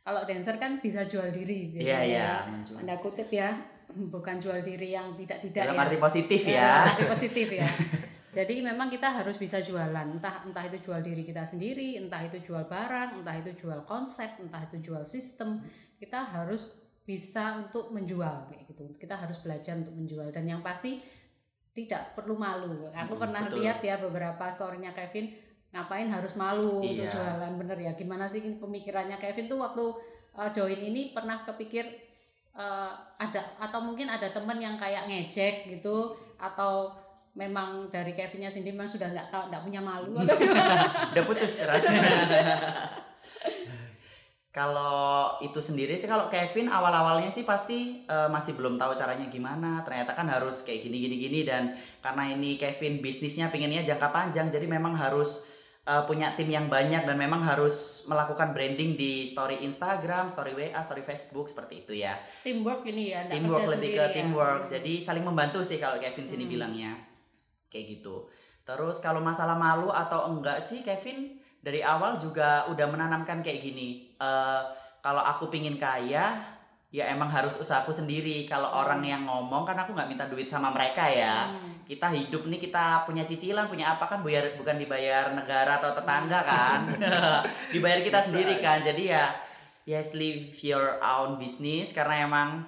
Kalau 0.09 0.25
dancer 0.25 0.57
kan 0.57 0.81
bisa 0.81 1.05
jual 1.05 1.29
diri, 1.29 1.77
gitu 1.77 1.85
Iya, 1.85 2.01
ya. 2.01 2.05
iya, 2.09 2.31
menjual. 2.49 2.81
Tanda 2.81 2.97
kutip 2.97 3.29
ya, 3.29 3.61
bukan 4.09 4.41
jual 4.41 4.65
diri 4.65 4.97
yang 4.97 5.13
tidak 5.13 5.37
tidak 5.45 5.69
dalam 5.69 5.77
ya. 5.77 5.85
arti 5.85 5.97
positif 6.01 6.41
Ya, 6.49 6.57
ya 6.57 6.69
arti 6.89 7.05
positif 7.13 7.49
ya. 7.53 7.69
Jadi 8.33 8.65
memang 8.65 8.89
kita 8.89 9.09
harus 9.13 9.37
bisa 9.37 9.61
jualan, 9.61 10.09
entah 10.09 10.49
entah 10.49 10.65
itu 10.65 10.81
jual 10.89 11.05
diri 11.05 11.29
kita 11.29 11.45
sendiri, 11.45 12.01
entah 12.01 12.25
itu 12.25 12.41
jual 12.41 12.65
barang, 12.65 13.21
entah 13.21 13.37
itu 13.37 13.53
jual 13.53 13.85
konsep, 13.85 14.41
entah 14.41 14.65
itu 14.65 14.81
jual 14.81 15.05
sistem. 15.05 15.61
Kita 16.01 16.25
harus 16.25 16.89
bisa 17.05 17.61
untuk 17.61 17.93
menjual 17.93 18.49
kayak 18.49 18.65
gitu. 18.69 18.89
Kita 18.97 19.13
harus 19.13 19.45
belajar 19.45 19.77
untuk 19.77 19.93
menjual 19.93 20.33
dan 20.33 20.49
yang 20.49 20.65
pasti 20.65 21.05
tidak 21.77 22.17
perlu 22.17 22.33
malu. 22.37 22.89
Aku 22.97 23.17
pernah 23.21 23.45
betul. 23.45 23.61
lihat 23.61 23.85
ya 23.85 24.01
beberapa 24.01 24.49
storynya 24.49 24.97
Kevin 24.97 25.48
ngapain 25.75 26.09
harus 26.09 26.35
malu? 26.41 26.81
Untuk 26.81 27.05
Iya. 27.05 27.13
jualan 27.13 27.53
bener 27.61 27.79
ya. 27.79 27.93
Gimana 27.93 28.25
sih 28.25 28.41
pemikirannya? 28.57 29.21
Kevin 29.21 29.47
tuh 29.47 29.61
waktu 29.61 29.85
uh, 30.39 30.49
join 30.49 30.81
ini 30.81 31.13
pernah 31.13 31.37
kepikir 31.41 31.85
uh, 32.55 32.93
ada 33.19 33.43
atau 33.59 33.83
mungkin 33.83 34.07
ada 34.07 34.31
temen 34.31 34.59
yang 34.59 34.79
kayak 34.79 35.07
ngejek 35.11 35.67
gitu 35.79 36.15
atau 36.39 36.91
memang 37.39 37.87
dari 37.93 38.19
Kevinnya 38.19 38.51
sendiri 38.51 38.75
memang 38.75 38.91
sudah 38.91 39.15
nggak 39.15 39.31
tahu 39.31 39.43
nggak 39.47 39.63
punya 39.63 39.79
malu 39.79 40.11
atau 40.19 40.35
udah 41.15 41.25
putus 41.25 41.63
rasanya 41.71 42.03
kalau 44.49 45.39
itu 45.39 45.61
sendiri 45.63 45.95
sih 45.95 46.11
kalau 46.11 46.27
Kevin 46.27 46.67
awal-awalnya 46.67 47.31
sih 47.31 47.47
pasti 47.47 48.03
eh, 48.03 48.27
masih 48.33 48.59
belum 48.59 48.75
tahu 48.75 48.91
caranya 48.99 49.31
gimana. 49.31 49.87
Ternyata 49.87 50.19
kan 50.19 50.27
harus 50.27 50.67
kayak 50.67 50.83
gini 50.83 50.99
gini 50.99 51.17
gini 51.21 51.41
dan 51.47 51.71
karena 52.03 52.35
ini 52.35 52.59
Kevin 52.59 52.99
bisnisnya 52.99 53.55
pengennya 53.55 53.87
jangka 53.87 54.11
panjang 54.11 54.51
jadi 54.51 54.67
memang 54.67 54.99
harus 54.99 55.58
eh, 55.89 56.05
punya 56.05 56.37
tim 56.37 56.53
yang 56.53 56.69
banyak 56.69 57.09
dan 57.09 57.17
memang 57.17 57.41
harus 57.41 58.05
melakukan 58.13 58.53
branding 58.53 58.95
di 59.01 59.25
story 59.25 59.65
Instagram, 59.65 60.29
story 60.29 60.53
WA, 60.53 60.81
story 60.85 61.01
Facebook 61.01 61.49
seperti 61.49 61.89
itu 61.89 61.97
ya. 61.97 62.13
Teamwork 62.45 62.85
ini 62.85 63.17
ya 63.17 63.25
teamwork 63.25 63.65
lebih 63.73 63.97
ke 63.97 64.05
ya. 64.05 64.13
teamwork. 64.13 64.69
Jadi 64.69 65.01
saling 65.01 65.25
membantu 65.25 65.65
sih 65.65 65.81
kalau 65.81 65.97
Kevin 65.97 66.29
sini 66.29 66.45
bilangnya. 66.45 66.93
Kayak 67.73 67.99
gitu. 67.99 68.29
Terus 68.69 69.01
kalau 69.01 69.25
masalah 69.25 69.57
malu 69.57 69.89
atau 69.89 70.29
enggak 70.29 70.61
sih 70.61 70.85
Kevin 70.85 71.41
dari 71.65 71.81
awal 71.81 72.21
juga 72.21 72.69
udah 72.69 72.87
menanamkan 72.93 73.41
kayak 73.41 73.65
gini. 73.65 74.13
Eh 74.21 74.63
kalau 75.01 75.25
aku 75.25 75.49
pingin 75.49 75.81
kaya 75.81 76.37
ya 76.93 77.05
emang 77.09 77.33
harus 77.33 77.57
usahaku 77.57 77.97
sendiri. 77.97 78.45
Kalau 78.45 78.69
orang 78.69 79.01
yang 79.01 79.25
ngomong 79.25 79.65
kan 79.65 79.81
aku 79.81 79.97
nggak 79.97 80.09
minta 80.13 80.29
duit 80.29 80.53
sama 80.53 80.69
mereka 80.69 81.09
ya 81.09 81.49
kita 81.89 82.13
hidup 82.13 82.45
nih 82.53 82.61
kita 82.61 83.09
punya 83.09 83.25
cicilan 83.25 83.65
punya 83.65 83.97
apa 83.97 84.05
kan 84.05 84.21
bayar 84.21 84.53
bukan 84.61 84.77
dibayar 84.77 85.33
negara 85.33 85.81
atau 85.81 85.97
tetangga 85.97 86.41
kan. 86.45 86.85
Dibayar 87.75 88.05
kita 88.05 88.21
sendiri 88.21 88.61
kan. 88.61 88.85
Jadi 88.85 89.09
ya 89.09 89.25
yes 89.89 90.13
live 90.13 90.53
your 90.61 91.01
own 91.01 91.41
business. 91.41 91.97
Karena 91.97 92.29
emang 92.29 92.61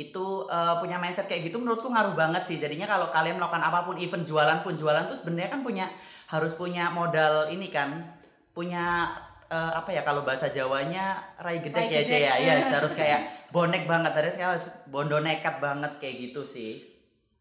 itu 0.00 0.48
eh, 0.48 0.74
punya 0.80 0.96
mindset 0.96 1.28
kayak 1.28 1.52
gitu 1.52 1.60
menurutku 1.60 1.92
ngaruh 1.92 2.16
banget 2.16 2.48
sih. 2.48 2.56
Jadinya 2.56 2.88
kalau 2.88 3.12
kalian 3.12 3.36
melakukan 3.36 3.60
apa 3.60 3.84
pun 3.84 4.00
even 4.00 4.24
jualan 4.24 4.64
pun 4.64 4.72
jualan 4.80 5.04
tuh 5.04 5.20
sebenarnya 5.20 5.52
kan 5.52 5.60
punya 5.60 5.84
harus 6.32 6.56
punya 6.56 6.88
modal 6.96 7.52
ini 7.52 7.68
kan. 7.68 8.16
Punya 8.56 9.12
eh, 9.52 9.72
apa 9.76 9.92
ya 9.92 10.00
kalau 10.00 10.24
bahasa 10.24 10.48
Jawanya 10.48 11.36
rai 11.36 11.60
gedek 11.60 11.84
Rai 11.84 11.92
ya 11.92 12.00
gedek. 12.00 12.16
Cie, 12.16 12.24
ya 12.24 12.34
ya 12.40 12.64
harus 12.80 12.96
kayak 12.96 13.52
bonek 13.52 13.84
banget. 13.84 14.16
Harus 14.16 14.40
kayak 14.40 14.56
harus 14.56 14.88
bondo 14.88 15.20
nekat 15.20 15.60
banget 15.60 16.00
kayak 16.00 16.16
gitu 16.32 16.48
sih 16.48 16.91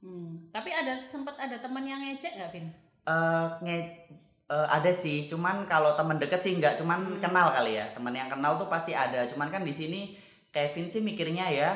Hmm. 0.01 0.34
Tapi 0.50 0.70
ada 0.74 0.98
sempat 1.05 1.38
ada 1.38 1.62
teman 1.62 1.86
yang 1.86 2.01
ngejek 2.01 2.34
nggak 2.38 2.51
Vin? 2.51 2.67
eh 3.01 3.48
nge 3.62 3.77
eh, 4.50 4.67
ada 4.70 4.91
sih. 4.93 5.25
Cuman 5.29 5.70
kalau 5.70 5.93
teman 5.93 6.17
deket 6.17 6.41
sih 6.41 6.58
nggak. 6.58 6.77
Cuman 6.81 7.22
kenal 7.22 7.53
kali 7.53 7.77
ya. 7.77 7.86
Teman 7.93 8.13
yang 8.13 8.29
kenal 8.29 8.58
tuh 8.58 8.65
pasti 8.65 8.98
ada. 8.98 9.25
Cuman 9.29 9.53
kan 9.53 9.62
di 9.62 9.74
sini 9.74 10.13
Kevin 10.50 10.89
sih 10.89 11.05
mikirnya 11.05 11.48
ya 11.53 11.72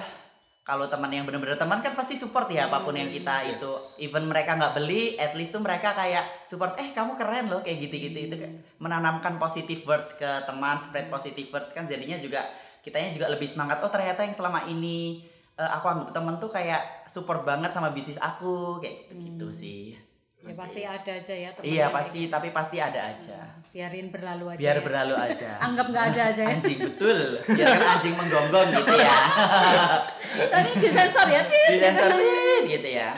kalau 0.65 0.89
teman 0.89 1.13
yang 1.13 1.29
bener-bener 1.29 1.61
teman 1.61 1.77
kan 1.85 1.93
pasti 1.93 2.17
support 2.17 2.49
ya 2.49 2.65
apa 2.65 2.81
pun 2.81 2.97
yang 2.97 3.05
kita 3.05 3.53
itu. 3.53 3.69
Even 4.01 4.25
mereka 4.25 4.57
nggak 4.57 4.73
beli 4.81 5.13
at 5.21 5.37
least 5.37 5.53
tuh 5.53 5.61
mereka 5.61 5.93
kayak 5.93 6.25
support 6.41 6.73
eh 6.81 6.89
kamu 6.89 7.13
keren 7.13 7.45
loh 7.53 7.61
kayak 7.61 7.77
gitu-gitu. 7.85 8.17
Itu 8.25 8.35
kayak 8.41 8.81
menanamkan 8.81 9.37
positive 9.37 9.85
words 9.85 10.17
ke 10.17 10.29
teman 10.49 10.81
spread 10.81 11.13
positive 11.13 11.45
words 11.53 11.69
kan 11.77 11.85
jadinya 11.85 12.17
juga 12.17 12.41
kitanya 12.81 13.13
juga 13.13 13.29
lebih 13.29 13.45
semangat. 13.45 13.85
Oh 13.85 13.93
ternyata 13.93 14.25
yang 14.25 14.33
selama 14.33 14.65
ini 14.65 15.21
eh, 15.55 15.69
aku 15.71 15.85
anggap 15.87 16.09
temen 16.11 16.35
tuh 16.37 16.51
kayak 16.51 17.07
support 17.07 17.43
banget 17.43 17.71
sama 17.71 17.91
bisnis 17.91 18.19
aku 18.19 18.79
kayak 18.79 19.07
gitu-gitu 19.07 19.47
sih 19.51 19.95
Ya 20.45 20.53
pasti 20.53 20.85
ada 20.85 21.09
aja 21.09 21.33
ya 21.33 21.49
teman. 21.57 21.65
Iya 21.65 21.85
pasti, 21.89 22.29
tapi 22.29 22.53
pasti 22.53 22.77
ada 22.77 23.01
aja. 23.01 23.33
kayak- 23.33 23.73
biarin 23.73 24.07
berlalu 24.13 24.53
aja. 24.53 24.59
Biar 24.61 24.77
ya. 24.77 24.83
berlalu 24.85 25.15
aja. 25.17 25.51
Anggap 25.65 25.85
nggak 25.89 26.05
ada 26.13 26.21
aja 26.31 26.41
ya. 26.45 26.53
Anjing 26.53 26.79
betul. 26.85 27.19
Biar 27.49 27.65
kan 27.65 27.81
anjing 27.97 28.13
menggonggong 28.13 28.69
gitu 28.77 28.93
ya. 28.93 29.17
Tadi 30.53 30.69
disensor 30.77 31.27
ya. 31.33 31.41
Dit. 31.41 31.65
Di 31.65 31.77
sensor 31.81 32.11
gitu 32.69 32.89
ya. 32.93 33.11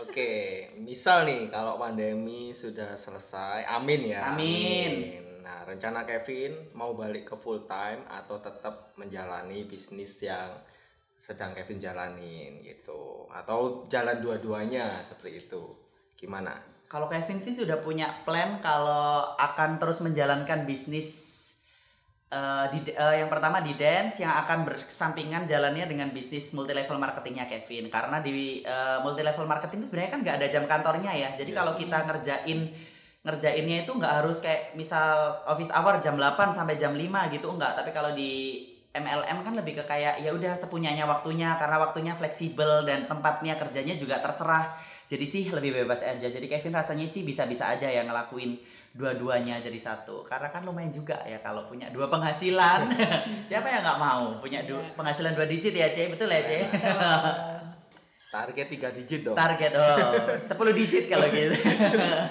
Oke, 0.00 0.32
misal 0.80 1.28
nih 1.28 1.52
kalau 1.52 1.76
pandemi 1.76 2.56
sudah 2.56 2.96
selesai, 2.96 3.68
amin 3.68 4.16
ya. 4.16 4.32
Amin. 4.32 5.20
Nah, 5.44 5.68
rencana 5.68 6.08
Kevin 6.08 6.72
mau 6.72 6.96
balik 6.96 7.28
ke 7.28 7.36
full 7.36 7.68
time 7.68 8.00
atau 8.08 8.40
tetap 8.40 8.96
menjalani 8.96 9.68
bisnis 9.68 10.24
yang 10.24 10.48
sedang 11.14 11.54
Kevin 11.54 11.78
jalanin 11.78 12.60
gitu, 12.64 13.30
atau 13.30 13.86
jalan 13.86 14.18
dua-duanya 14.18 15.00
seperti 15.00 15.46
itu. 15.46 15.62
Gimana? 16.18 16.54
Kalau 16.92 17.08
Kevin 17.08 17.40
sih 17.40 17.56
sudah 17.56 17.80
punya 17.80 18.04
plan 18.28 18.60
kalau 18.60 19.24
akan 19.40 19.80
terus 19.80 20.04
menjalankan 20.04 20.68
bisnis 20.68 21.08
eh, 22.28 22.66
di 22.68 22.92
eh, 22.92 23.24
yang 23.24 23.32
pertama 23.32 23.64
di 23.64 23.72
dance 23.72 24.20
yang 24.20 24.36
akan 24.44 24.68
bersampingan 24.68 25.48
jalannya 25.48 25.88
dengan 25.88 26.12
bisnis 26.12 26.52
multi 26.52 26.76
level 26.76 27.00
marketingnya 27.00 27.48
Kevin. 27.48 27.88
Karena 27.88 28.20
di 28.20 28.60
eh, 28.60 28.98
multi 29.00 29.24
level 29.24 29.48
marketing 29.48 29.80
itu 29.80 29.88
sebenarnya 29.88 30.12
kan 30.12 30.20
nggak 30.20 30.36
ada 30.36 30.48
jam 30.52 30.64
kantornya 30.68 31.16
ya. 31.16 31.32
Jadi 31.32 31.50
kalau 31.56 31.72
kita 31.72 32.04
ngerjain 32.04 32.60
ngerjainnya 33.22 33.86
itu 33.86 33.92
nggak 33.94 34.14
harus 34.22 34.42
kayak 34.42 34.74
misal 34.74 35.38
office 35.46 35.70
hour 35.70 36.02
jam 36.02 36.18
8 36.18 36.50
sampai 36.50 36.74
jam 36.74 36.90
5 36.90 37.06
gitu 37.30 37.54
enggak 37.54 37.78
tapi 37.78 37.94
kalau 37.94 38.10
di 38.18 38.58
MLM 38.92 39.38
kan 39.40 39.56
lebih 39.56 39.80
ke 39.80 39.84
kayak 39.88 40.20
ya 40.20 40.36
udah 40.36 40.52
sepunyanya 40.52 41.08
waktunya 41.08 41.56
karena 41.56 41.80
waktunya 41.80 42.12
fleksibel 42.12 42.84
dan 42.84 43.08
tempatnya 43.08 43.56
kerjanya 43.56 43.96
juga 43.96 44.20
terserah. 44.20 44.68
Jadi 45.08 45.24
sih 45.24 45.48
lebih 45.48 45.72
bebas 45.80 46.04
aja. 46.04 46.28
Jadi 46.28 46.44
Kevin 46.44 46.76
rasanya 46.76 47.08
sih 47.08 47.24
bisa-bisa 47.24 47.72
aja 47.72 47.88
ya 47.88 48.04
ngelakuin 48.04 48.52
dua-duanya 48.92 49.56
jadi 49.64 49.80
satu. 49.80 50.20
Karena 50.28 50.52
kan 50.52 50.68
lumayan 50.68 50.92
juga 50.92 51.16
ya 51.24 51.40
kalau 51.40 51.64
punya 51.64 51.88
dua 51.88 52.12
penghasilan. 52.12 52.84
Siapa 53.48 53.64
yang 53.72 53.80
nggak 53.80 53.96
mau 53.96 54.36
punya 54.36 54.60
dua 54.68 54.84
penghasilan 54.92 55.32
dua 55.32 55.48
digit 55.48 55.72
ya 55.72 55.88
C 55.88 56.12
betul 56.12 56.28
ya 56.28 56.44
C 56.44 56.60
target 58.32 58.66
tiga 58.72 58.88
digit 58.88 59.28
dong. 59.28 59.36
Target 59.36 59.76
oh. 59.76 60.40
10 60.40 60.80
digit 60.80 61.04
kalau 61.12 61.28
gitu. 61.28 61.52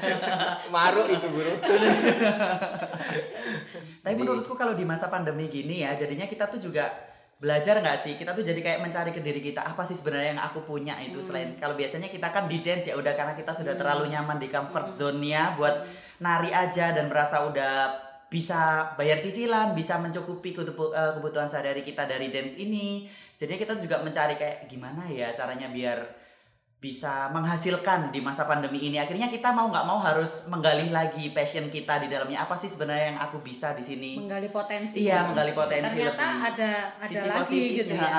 maruk 0.74 1.06
itu 1.14 1.28
bro 1.30 1.54
Tapi 4.02 4.18
menurutku 4.18 4.58
kalau 4.58 4.74
di 4.74 4.82
masa 4.82 5.14
pandemi 5.14 5.46
gini 5.46 5.86
ya, 5.86 5.94
jadinya 5.94 6.26
kita 6.26 6.50
tuh 6.50 6.58
juga 6.58 6.90
belajar 7.38 7.78
nggak 7.82 7.98
sih? 7.98 8.14
Kita 8.18 8.34
tuh 8.34 8.42
jadi 8.42 8.58
kayak 8.58 8.82
mencari 8.82 9.14
ke 9.14 9.22
diri 9.22 9.42
kita 9.42 9.62
apa 9.62 9.86
sih 9.86 9.94
sebenarnya 9.94 10.38
yang 10.38 10.42
aku 10.42 10.66
punya 10.66 10.98
itu 11.02 11.22
selain 11.22 11.54
kalau 11.58 11.78
biasanya 11.78 12.10
kita 12.10 12.34
kan 12.34 12.50
di 12.50 12.62
dance 12.66 12.90
ya 12.90 12.98
udah 12.98 13.14
karena 13.14 13.38
kita 13.38 13.54
sudah 13.54 13.78
terlalu 13.78 14.10
nyaman 14.10 14.42
di 14.42 14.50
comfort 14.50 14.94
zone-nya 14.94 15.54
buat 15.58 15.86
nari 16.22 16.54
aja 16.54 16.94
dan 16.94 17.10
merasa 17.10 17.46
udah 17.46 17.94
bisa 18.32 18.94
bayar 18.96 19.20
cicilan, 19.20 19.76
bisa 19.76 20.00
mencukupi 20.00 20.56
eh, 20.56 21.12
kebutuhan 21.20 21.52
sehari-hari 21.52 21.84
kita 21.84 22.08
dari 22.08 22.32
dance 22.32 22.58
ini. 22.58 23.06
Jadinya 23.36 23.60
kita 23.60 23.74
juga 23.78 24.00
mencari 24.02 24.38
kayak 24.38 24.70
gimana 24.70 25.10
ya 25.10 25.30
caranya 25.34 25.68
biar 25.70 26.21
bisa 26.82 27.30
menghasilkan 27.30 28.10
di 28.10 28.26
masa 28.26 28.50
pandemi 28.50 28.82
ini. 28.82 28.98
Akhirnya 28.98 29.30
kita 29.30 29.54
mau 29.54 29.70
nggak 29.70 29.86
mau 29.86 30.02
harus 30.02 30.50
menggali 30.50 30.90
lagi 30.90 31.30
passion 31.30 31.70
kita 31.70 32.02
di 32.02 32.10
dalamnya. 32.10 32.42
Apa 32.42 32.58
sih 32.58 32.66
sebenarnya 32.66 33.14
yang 33.14 33.20
aku 33.22 33.38
bisa 33.40 33.78
di 33.78 33.86
sini? 33.86 34.18
menggali 34.18 34.50
potensi 34.50 35.06
Iya, 35.06 35.30
menggali 35.30 35.54
potensi 35.54 35.94
ternyata 35.94 36.26
lebih. 36.26 36.50
ada 36.50 36.72
ada 36.98 37.06
Sisi 37.06 37.28
lagi 37.30 37.62
gitu 37.78 37.94
ya 37.94 38.10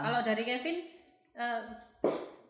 kalau 0.00 0.20
dari 0.22 0.42
Kevin 0.46 0.76
eh, 1.34 1.60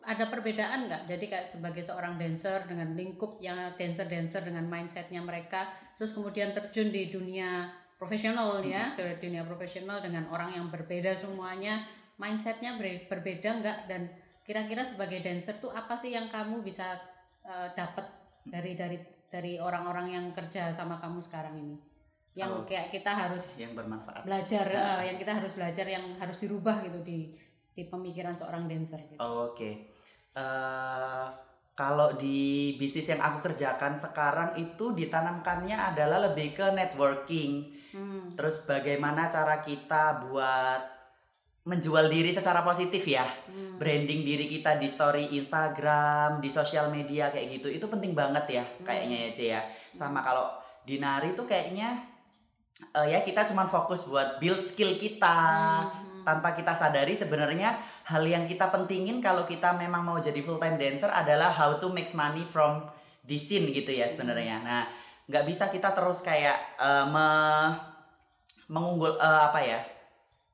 ada 0.03 0.27
perbedaan 0.27 0.85
nggak 0.85 1.01
jadi 1.09 1.25
kayak 1.25 1.47
sebagai 1.47 1.81
seorang 1.81 2.21
dancer 2.21 2.69
dengan 2.69 2.93
lingkup 2.93 3.41
yang 3.41 3.55
dancer 3.73 4.05
dancer 4.05 4.45
dengan 4.45 4.69
mindsetnya 4.69 5.25
mereka 5.25 5.65
terus 5.95 6.13
kemudian 6.13 6.51
terjun 6.51 6.91
di 6.91 7.09
dunia 7.09 7.71
profesional 7.95 8.59
ya 8.61 8.93
dari 8.93 9.15
dunia 9.17 9.41
profesional 9.41 10.03
dengan 10.03 10.27
orang 10.29 10.53
yang 10.53 10.67
berbeda 10.67 11.15
semuanya 11.15 11.79
mindsetnya 12.19 12.75
ber- 12.75 13.07
berbeda 13.07 13.49
nggak 13.57 13.77
dan 13.87 14.11
kira-kira 14.43 14.83
sebagai 14.83 15.23
dancer 15.23 15.57
tuh 15.57 15.71
apa 15.71 15.95
sih 15.95 16.11
yang 16.11 16.27
kamu 16.27 16.61
bisa 16.63 16.99
eh, 17.43 17.69
dapat 17.75 18.05
dari 18.43 18.75
dari 18.75 18.99
dari 19.31 19.57
orang-orang 19.57 20.07
yang 20.13 20.25
kerja 20.35 20.69
sama 20.69 20.99
kamu 21.01 21.17
sekarang 21.23 21.55
ini 21.57 21.75
yang 22.33 22.49
Oh. 22.49 22.65
kayak 22.65 22.89
kita 22.89 23.13
harus 23.13 23.61
yang 23.61 23.77
bermanfaat. 23.77 24.25
belajar 24.25 24.65
eh, 24.69 25.13
yang 25.13 25.17
kita 25.21 25.37
harus 25.37 25.53
belajar 25.53 25.85
yang 25.85 26.05
harus 26.17 26.37
dirubah 26.41 26.81
gitu 26.85 26.99
di 27.05 27.29
di 27.73 27.83
pemikiran 27.89 28.37
seorang 28.37 28.69
dancer 28.69 29.01
gitu. 29.09 29.21
Oke. 29.21 29.85
Eh, 30.33 31.27
kalau 31.73 32.13
di 32.13 32.73
bisnis 32.77 33.09
yang 33.09 33.21
aku 33.21 33.49
kerjakan 33.49 33.97
sekarang 33.97 34.53
itu 34.61 34.93
ditanamkannya 34.93 35.73
adalah 35.73 36.29
lebih 36.29 36.53
ke 36.53 36.69
networking. 36.73 37.73
Terus 38.33 38.65
bagaimana 38.65 39.29
cara 39.29 39.61
kita 39.61 40.21
buat 40.25 40.81
menjual 41.63 42.11
diri 42.11 42.31
secara 42.31 42.61
positif 42.61 43.03
ya. 43.07 43.23
Branding 43.79 44.21
diri 44.23 44.45
kita 44.47 44.77
di 44.77 44.87
story 44.87 45.33
Instagram, 45.35 46.39
di 46.39 46.47
sosial 46.47 46.91
media 46.93 47.33
kayak 47.33 47.59
gitu. 47.59 47.67
Itu 47.71 47.89
penting 47.89 48.13
banget 48.15 48.61
ya 48.61 48.63
kayaknya 48.83 49.17
ya, 49.27 49.29
Ce 49.33 49.45
ya. 49.49 49.61
Sama 49.95 50.23
kalau 50.23 50.45
di 50.83 50.99
nari 50.99 51.31
tuh 51.31 51.47
kayaknya 51.47 51.95
eh, 52.99 53.07
ya 53.15 53.19
kita 53.23 53.47
cuman 53.47 53.67
fokus 53.67 54.11
buat 54.11 54.39
build 54.43 54.59
skill 54.59 54.99
kita 54.99 55.39
tanpa 56.23 56.55
kita 56.55 56.71
sadari 56.71 57.11
sebenarnya 57.15 57.75
hal 58.07 58.23
yang 58.23 58.47
kita 58.47 58.71
pentingin 58.71 59.19
kalau 59.19 59.43
kita 59.43 59.75
memang 59.75 60.07
mau 60.07 60.15
jadi 60.19 60.39
full 60.39 60.59
time 60.59 60.79
dancer 60.79 61.11
adalah 61.11 61.51
how 61.51 61.75
to 61.75 61.91
make 61.91 62.07
money 62.15 62.43
from 62.43 62.83
the 63.27 63.35
scene 63.35 63.67
gitu 63.71 63.91
ya 63.91 64.07
sebenarnya 64.07 64.63
nah 64.63 64.83
nggak 65.27 65.43
bisa 65.47 65.67
kita 65.71 65.91
terus 65.91 66.23
kayak 66.23 66.55
eh, 66.79 67.05
me- 67.11 67.75
mengunggul 68.71 69.15
eh, 69.19 69.41
apa 69.51 69.59
ya 69.63 69.79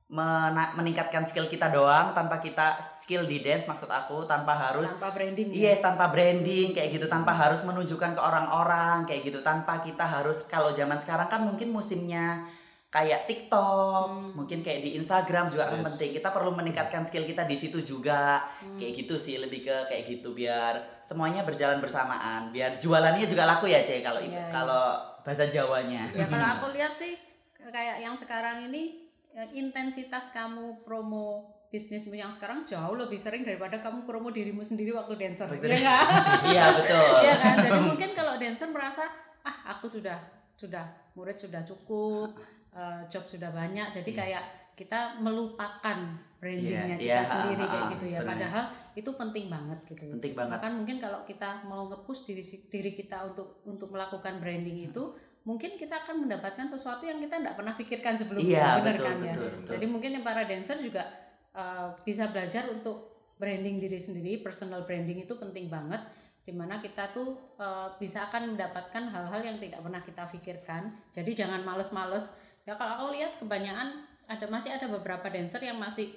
mena- 0.09 0.73
meningkatkan 0.73 1.21
skill 1.21 1.45
kita 1.45 1.69
doang 1.69 2.17
tanpa 2.17 2.41
kita 2.41 2.81
skill 2.81 3.29
di 3.29 3.45
dance 3.45 3.69
maksud 3.69 3.85
aku 3.85 4.25
tanpa 4.25 4.57
harus 4.57 4.97
tanpa 4.97 5.13
branding 5.13 5.53
ya. 5.53 5.69
Yes, 5.69 5.85
tanpa 5.85 6.09
branding 6.09 6.73
kayak 6.73 6.89
gitu, 6.97 7.05
tanpa 7.05 7.29
harus 7.37 7.61
menunjukkan 7.61 8.17
ke 8.17 8.21
orang-orang 8.21 9.05
kayak 9.05 9.21
gitu, 9.21 9.45
tanpa 9.45 9.85
kita 9.85 10.01
harus 10.01 10.49
kalau 10.49 10.73
zaman 10.73 10.97
sekarang 10.97 11.29
kan 11.29 11.45
mungkin 11.45 11.69
musimnya 11.69 12.41
kayak 12.89 13.29
TikTok, 13.29 14.33
mungkin 14.33 14.65
kayak 14.65 14.81
di 14.81 14.97
Instagram 14.97 15.53
juga 15.53 15.69
kan 15.69 15.77
penting. 15.85 16.09
Kita 16.09 16.33
perlu 16.33 16.57
meningkatkan 16.57 17.05
skill 17.05 17.21
kita 17.21 17.45
di 17.45 17.53
situ 17.53 17.85
juga. 17.85 18.41
Kayak 18.81 19.05
gitu 19.05 19.21
sih, 19.21 19.37
lebih 19.37 19.61
ke 19.61 19.93
kayak 19.93 20.09
gitu 20.09 20.33
biar 20.33 20.73
semuanya 21.05 21.45
berjalan 21.45 21.77
bersamaan, 21.77 22.49
biar 22.49 22.81
jualannya 22.81 23.29
juga 23.29 23.45
laku 23.45 23.69
ya, 23.69 23.85
Cek, 23.85 24.01
kalau 24.01 24.17
itu. 24.17 24.33
Iya, 24.33 24.41
iya. 24.41 24.49
Kalau 24.49 24.85
bahasa 25.21 25.45
Jawanya. 25.45 26.01
ya 26.09 26.25
kalau 26.25 26.47
aku 26.57 26.65
lihat 26.73 26.97
sih 26.97 27.13
kayak 27.61 28.01
yang 28.01 28.17
sekarang 28.17 28.65
ini 28.73 29.08
intensitas 29.53 30.35
kamu 30.35 30.83
promo 30.83 31.59
bisnismu 31.69 32.17
yang 32.17 32.33
sekarang 32.33 32.65
jauh 32.65 32.97
lebih 32.97 33.15
sering 33.21 33.45
daripada 33.45 33.77
kamu 33.77 34.09
promo 34.09 34.33
dirimu 34.33 34.65
sendiri 34.65 34.89
waktu 34.89 35.13
dancer. 35.21 35.45
Ya 35.61 35.77
nggak? 35.77 36.05
Iya, 36.49 36.65
betul. 36.73 37.05
Iya 37.25 37.33
kan? 37.37 37.55
Jadi 37.61 37.79
mungkin 37.85 38.09
kalau 38.17 38.33
dancer 38.41 38.67
merasa 38.73 39.05
ah 39.45 39.77
aku 39.77 39.85
sudah 39.85 40.17
sudah 40.57 40.83
murid 41.13 41.37
sudah 41.37 41.61
cukup 41.61 42.33
eh, 42.73 43.01
job 43.05 43.21
sudah 43.21 43.53
banyak. 43.53 43.93
Jadi 43.93 44.11
kayak 44.17 44.43
kita 44.73 45.21
melupakan 45.21 45.99
brandingnya 46.39 46.95
Iya, 46.95 46.97
kita 46.97 47.03
iya, 47.05 47.19
sendiri 47.21 47.63
ah, 47.63 47.69
kayak 47.69 47.83
ah, 47.83 47.91
gitu 47.93 48.05
ya. 48.07 48.09
sebenarnya. 48.23 48.31
padahal 48.31 48.65
itu 48.95 49.09
penting 49.13 49.45
banget 49.51 49.79
gitu. 49.91 50.03
Penting 50.15 50.33
banget. 50.33 50.51
bahkan 50.57 50.71
mungkin 50.73 50.97
kalau 50.97 51.19
kita 51.27 51.49
mau 51.69 51.83
nge-push 51.91 52.21
diri 52.33 52.43
diri 52.71 52.91
kita 52.95 53.17
untuk 53.29 53.61
untuk 53.67 53.91
melakukan 53.91 54.41
branding 54.41 54.89
itu 54.89 55.03
mungkin 55.49 55.73
kita 55.75 56.05
akan 56.05 56.21
mendapatkan 56.23 56.61
sesuatu 56.63 57.03
yang 57.03 57.17
kita 57.17 57.35
tidak 57.35 57.57
pernah 57.57 57.73
pikirkan 57.73 58.13
sebelumnya 58.13 58.45
Iya, 58.53 58.69
benar 58.77 58.93
betul, 58.93 59.01
kan 59.03 59.15
ya? 59.17 59.33
betul, 59.33 59.49
betul. 59.49 59.71
jadi 59.73 59.85
mungkin 59.87 60.09
yang 60.13 60.23
para 60.23 60.41
dancer 60.43 60.77
juga 60.77 61.03
uh, 61.51 61.89
bisa 61.99 62.29
belajar 62.29 62.69
untuk 62.69 62.97
branding 63.35 63.79
diri 63.79 63.97
sendiri 63.97 64.39
personal 64.39 64.85
branding 64.85 65.17
itu 65.19 65.33
penting 65.33 65.65
banget 65.67 66.05
di 66.39 66.51
mana 66.51 66.77
kita 66.77 67.09
tuh 67.09 67.33
uh, 67.57 67.93
bisa 67.95 68.25
akan 68.25 68.53
mendapatkan 68.53 69.03
hal-hal 69.07 69.41
yang 69.43 69.53
tidak 69.55 69.79
pernah 69.79 70.01
kita 70.01 70.25
pikirkan. 70.25 70.81
Jadi 71.09 71.31
jangan 71.35 71.61
males-males. 71.61 72.25
Ya 72.65 72.73
kalau 72.73 72.89
aku 72.91 73.05
lihat 73.13 73.37
kebanyakan 73.37 74.01
ada 74.25 74.45
masih 74.45 74.73
ada 74.73 74.89
beberapa 74.89 75.29
dancer 75.29 75.61
yang 75.61 75.77
masih 75.77 76.09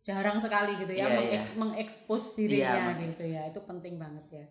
jarang 0.00 0.38
sekali 0.38 0.78
gitu 0.78 0.94
ya 0.94 1.04
Iya, 1.04 1.10
menge- 1.12 1.30
iya. 1.32 1.42
mengekspos 1.54 2.24
Iya, 2.32 2.38
dirinya 2.40 2.72
meng- 2.88 3.02
gitu 3.04 3.24
ya. 3.28 3.42
Itu 3.46 3.60
penting 3.62 3.94
banget 3.98 4.26
ya 4.30 4.44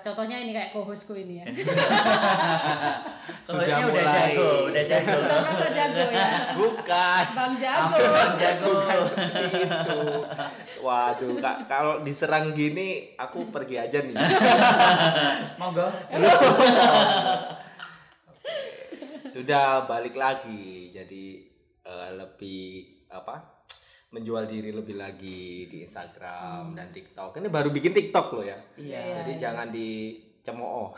contohnya 0.00 0.40
ini 0.40 0.56
kayak 0.56 0.70
co-hostku 0.72 1.12
ini 1.18 1.42
ya. 1.42 1.46
Soalnya 3.46 3.84
udah 3.84 3.92
mulai. 3.92 4.32
jago, 4.32 4.50
udah 4.72 4.84
jago. 4.86 5.16
udah 5.18 5.38
merasa 5.42 5.68
jago 5.74 6.04
ya. 6.08 6.28
Bukan. 6.56 7.24
Bang 7.36 7.54
jago. 7.60 7.96
Bang 7.98 8.34
jago. 8.38 8.70
bukan 8.72 8.98
seperti 9.04 9.58
itu. 9.66 10.00
Waduh 10.80 11.34
kak 11.42 11.56
kalau 11.68 11.94
diserang 12.00 12.54
gini 12.56 13.12
aku 13.18 13.52
pergi 13.52 13.76
aja 13.82 13.98
nih. 14.00 14.16
Monggo. 15.60 15.88
sudah 19.28 19.84
balik 19.90 20.16
lagi. 20.16 20.88
Jadi 20.88 21.42
eh, 21.84 22.10
lebih 22.16 23.02
apa 23.12 23.61
menjual 24.12 24.44
diri 24.44 24.70
lebih 24.70 24.94
lagi 24.94 25.64
di 25.66 25.80
Instagram 25.80 26.72
dan 26.72 26.88
TikTok 26.88 27.36
ini 27.36 27.48
baru 27.48 27.68
bikin 27.68 27.90
TikTok 27.90 28.26
loh 28.32 28.44
ya 28.44 28.58
Iya. 28.76 29.24
jadi 29.24 29.32
jangan 29.40 29.68
dicemooh 29.68 30.92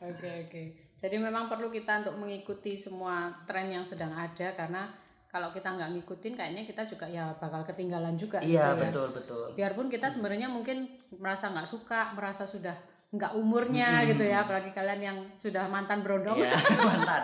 Oke 0.00 0.28
oke. 0.48 0.62
Jadi 0.96 1.16
memang 1.16 1.44
perlu 1.44 1.68
kita 1.68 2.00
untuk 2.00 2.16
mengikuti 2.16 2.72
semua 2.72 3.28
tren 3.44 3.68
yang 3.68 3.84
sedang 3.84 4.08
ada 4.12 4.56
karena 4.56 4.88
kalau 5.28 5.52
kita 5.52 5.70
nggak 5.70 5.92
ngikutin 5.92 6.34
kayaknya 6.34 6.64
kita 6.64 6.88
juga 6.88 7.04
ya 7.04 7.36
bakal 7.36 7.60
ketinggalan 7.62 8.16
juga 8.16 8.40
Iya, 8.40 8.72
gitu 8.72 8.80
ya. 8.80 8.80
betul, 8.80 9.08
betul. 9.12 9.44
Biarpun 9.54 9.86
kita 9.86 10.08
sebenarnya 10.08 10.48
mungkin 10.48 10.88
merasa 11.14 11.52
nggak 11.52 11.68
suka, 11.68 12.16
merasa 12.16 12.48
sudah 12.48 12.72
nggak 13.10 13.32
umurnya 13.34 14.06
gitu 14.06 14.22
ya, 14.22 14.46
apalagi 14.46 14.70
kalian 14.70 15.00
yang 15.02 15.18
sudah 15.34 15.66
mantan 15.66 15.98
brondong. 15.98 16.38
Iya, 16.38 16.54
mantan. 16.94 17.22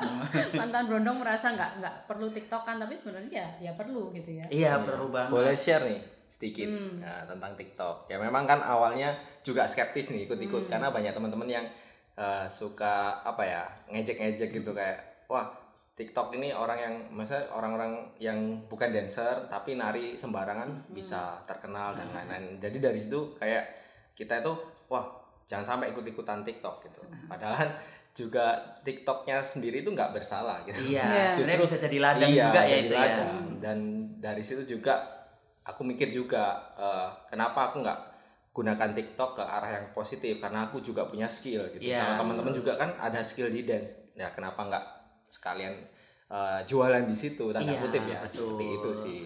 mantan 0.59 0.83
brondong 0.91 1.17
merasa 1.23 1.55
nggak 1.55 1.71
nggak 1.79 1.95
perlu 2.11 2.27
tiktokan 2.35 2.83
tapi 2.83 2.99
sebenarnya 2.99 3.31
ya 3.31 3.49
ya 3.71 3.73
perlu 3.79 4.11
gitu 4.11 4.35
ya. 4.35 4.45
Iya, 4.51 4.73
perlu 4.83 5.15
banget. 5.15 5.31
boleh 5.31 5.55
share 5.55 5.87
nih 5.87 6.03
sedikit 6.27 6.67
nah, 6.99 7.23
tentang 7.31 7.55
TikTok. 7.55 8.11
Ya 8.11 8.19
memang 8.19 8.51
kan 8.51 8.59
awalnya 8.67 9.15
juga 9.47 9.63
skeptis 9.71 10.11
nih 10.11 10.27
ikut-ikut. 10.27 10.67
Karena 10.67 10.91
banyak 10.91 11.15
teman-teman 11.15 11.47
yang 11.47 11.67
eh, 12.19 12.47
suka 12.51 13.23
apa 13.23 13.47
ya 13.47 13.63
ngejek-ngejek 13.95 14.51
gitu 14.59 14.75
kayak 14.75 15.27
wah 15.31 15.47
TikTok 15.97 16.35
ini 16.37 16.53
orang 16.53 16.77
yang 16.77 16.95
masa 17.15 17.41
orang-orang 17.57 18.13
yang 18.21 18.37
bukan 18.69 18.93
dancer 18.93 19.49
tapi 19.49 19.81
nari 19.81 20.19
sembarangan 20.19 20.93
bisa 20.93 21.41
terkenal 21.47 21.95
dan 21.95 22.11
lain-lain. 22.11 22.59
Jadi 22.59 22.83
dari 22.83 22.99
situ 22.99 23.33
kayak 23.39 23.65
kita 24.19 24.45
itu 24.45 24.53
wah 24.93 25.26
jangan 25.47 25.65
sampai 25.65 25.95
ikut-ikutan 25.95 26.43
TikTok 26.43 26.83
gitu. 26.83 27.01
Padahal 27.25 27.71
juga 28.11 28.59
TikToknya 28.83 29.39
sendiri 29.41 29.81
itu 29.81 29.89
nggak 29.89 30.11
bersalah 30.11 30.65
gitu. 30.65 30.81
Iya, 30.89 31.05
Iya. 31.05 31.25
sebenarnya 31.31 31.61
bisa 31.63 31.77
jadi 31.79 31.97
ladang 32.01 32.27
Iya, 32.29 32.45
juga 32.45 32.61
ya 32.63 32.77
itu 32.81 32.95
ya. 32.95 33.17
dan 33.61 33.79
dari 34.17 34.43
situ 34.43 34.67
juga 34.67 34.95
aku 35.63 35.83
mikir 35.83 36.11
juga 36.11 36.43
eh, 36.75 37.09
kenapa 37.29 37.71
aku 37.71 37.81
nggak 37.81 38.01
gunakan 38.51 38.91
TikTok 38.91 39.37
ke 39.37 39.45
arah 39.45 39.71
yang 39.71 39.87
positif? 39.93 40.41
Karena 40.41 40.67
aku 40.67 40.81
juga 40.81 41.05
punya 41.05 41.29
skill 41.29 41.63
gitu. 41.71 41.87
Iya, 41.87 42.01
sama 42.01 42.25
teman-teman 42.25 42.53
juga 42.53 42.73
kan 42.75 42.91
ada 42.97 43.21
skill 43.21 43.53
di 43.53 43.63
dance. 43.63 44.17
Ya 44.17 44.33
kenapa 44.33 44.65
nggak 44.65 44.85
sekalian 45.29 45.77
eh, 46.27 46.61
jualan 46.65 47.05
di 47.05 47.15
situ? 47.15 47.53
Tanda 47.53 47.69
Iya, 47.69 47.79
kutip 47.79 48.03
ya. 48.03 48.19
betul. 48.19 48.33
seperti 48.33 48.65
itu 48.73 48.91
sih. 48.97 49.21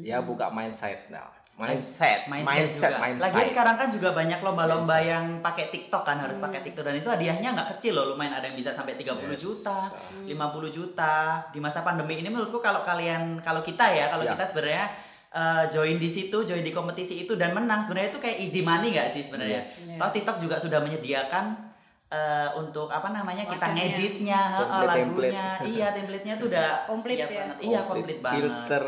Ya 0.00 0.22
buka 0.22 0.48
mindset 0.48 1.10
nah 1.10 1.28
mindset 1.62 2.20
mindset 2.26 2.90
juga. 2.90 2.98
mindset, 2.98 3.24
Lagian 3.30 3.48
sekarang 3.48 3.76
kan 3.76 3.88
juga 3.88 4.08
banyak 4.10 4.40
lomba-lomba 4.40 4.96
yang 4.98 5.24
pakai 5.38 5.68
TikTok 5.68 6.02
kan 6.02 6.16
harus 6.16 6.36
pakai 6.36 6.60
TikTok 6.60 6.82
dan 6.82 6.96
itu 6.96 7.06
hadiahnya 7.06 7.52
nggak 7.52 7.68
kecil 7.74 7.94
loh 7.94 8.08
lumayan 8.08 8.32
ada 8.32 8.44
yang 8.44 8.54
bisa 8.54 8.70
sampai 8.70 8.94
30 8.94 9.06
Yes. 9.28 9.38
juta, 9.38 9.78
50 10.24 10.34
juta 10.68 11.14
di 11.48 11.58
masa 11.58 11.80
pandemi 11.80 12.16
ini 12.16 12.26
menurutku 12.26 12.58
kalau 12.58 12.80
kalian 12.80 13.38
kalau 13.38 13.60
kita 13.60 13.86
ya 13.86 14.08
kalau 14.08 14.22
Ya. 14.22 14.32
kita 14.32 14.44
sebenarnya 14.46 14.84
eh, 15.30 15.64
join 15.70 15.94
di 15.94 16.10
situ, 16.10 16.42
join 16.42 16.58
di 16.60 16.70
kompetisi 16.70 17.22
itu 17.22 17.38
dan 17.38 17.54
menang 17.54 17.86
sebenarnya 17.86 18.10
itu 18.10 18.18
kayak 18.18 18.36
easy 18.36 18.60
money 18.60 18.90
nggak 18.90 19.06
sih 19.06 19.22
sebenarnya? 19.22 19.62
Yes. 19.62 19.94
Toh 19.94 20.10
TikTok 20.10 20.42
juga 20.42 20.58
sudah 20.58 20.82
menyediakan 20.82 21.69
eh, 22.10 22.48
untuk 22.54 22.86
apa 22.86 23.08
namanya 23.08 23.42
kita 23.44 23.54
Wadahnya. 23.64 23.86
ngeditnya, 23.88 24.40
heeh, 24.52 24.66
Template-template. 24.66 25.30
lagunya, 25.30 25.48
iya 25.64 25.86
template-nya 25.90 26.34
tuh 26.36 26.46
udah 26.48 26.68
Komplit 26.84 27.16
siap 27.16 27.28
ya. 27.28 27.38
banget. 27.40 27.56
Iya 27.60 27.80
komplit 27.82 28.18
banget. 28.18 28.34
filter 28.36 28.84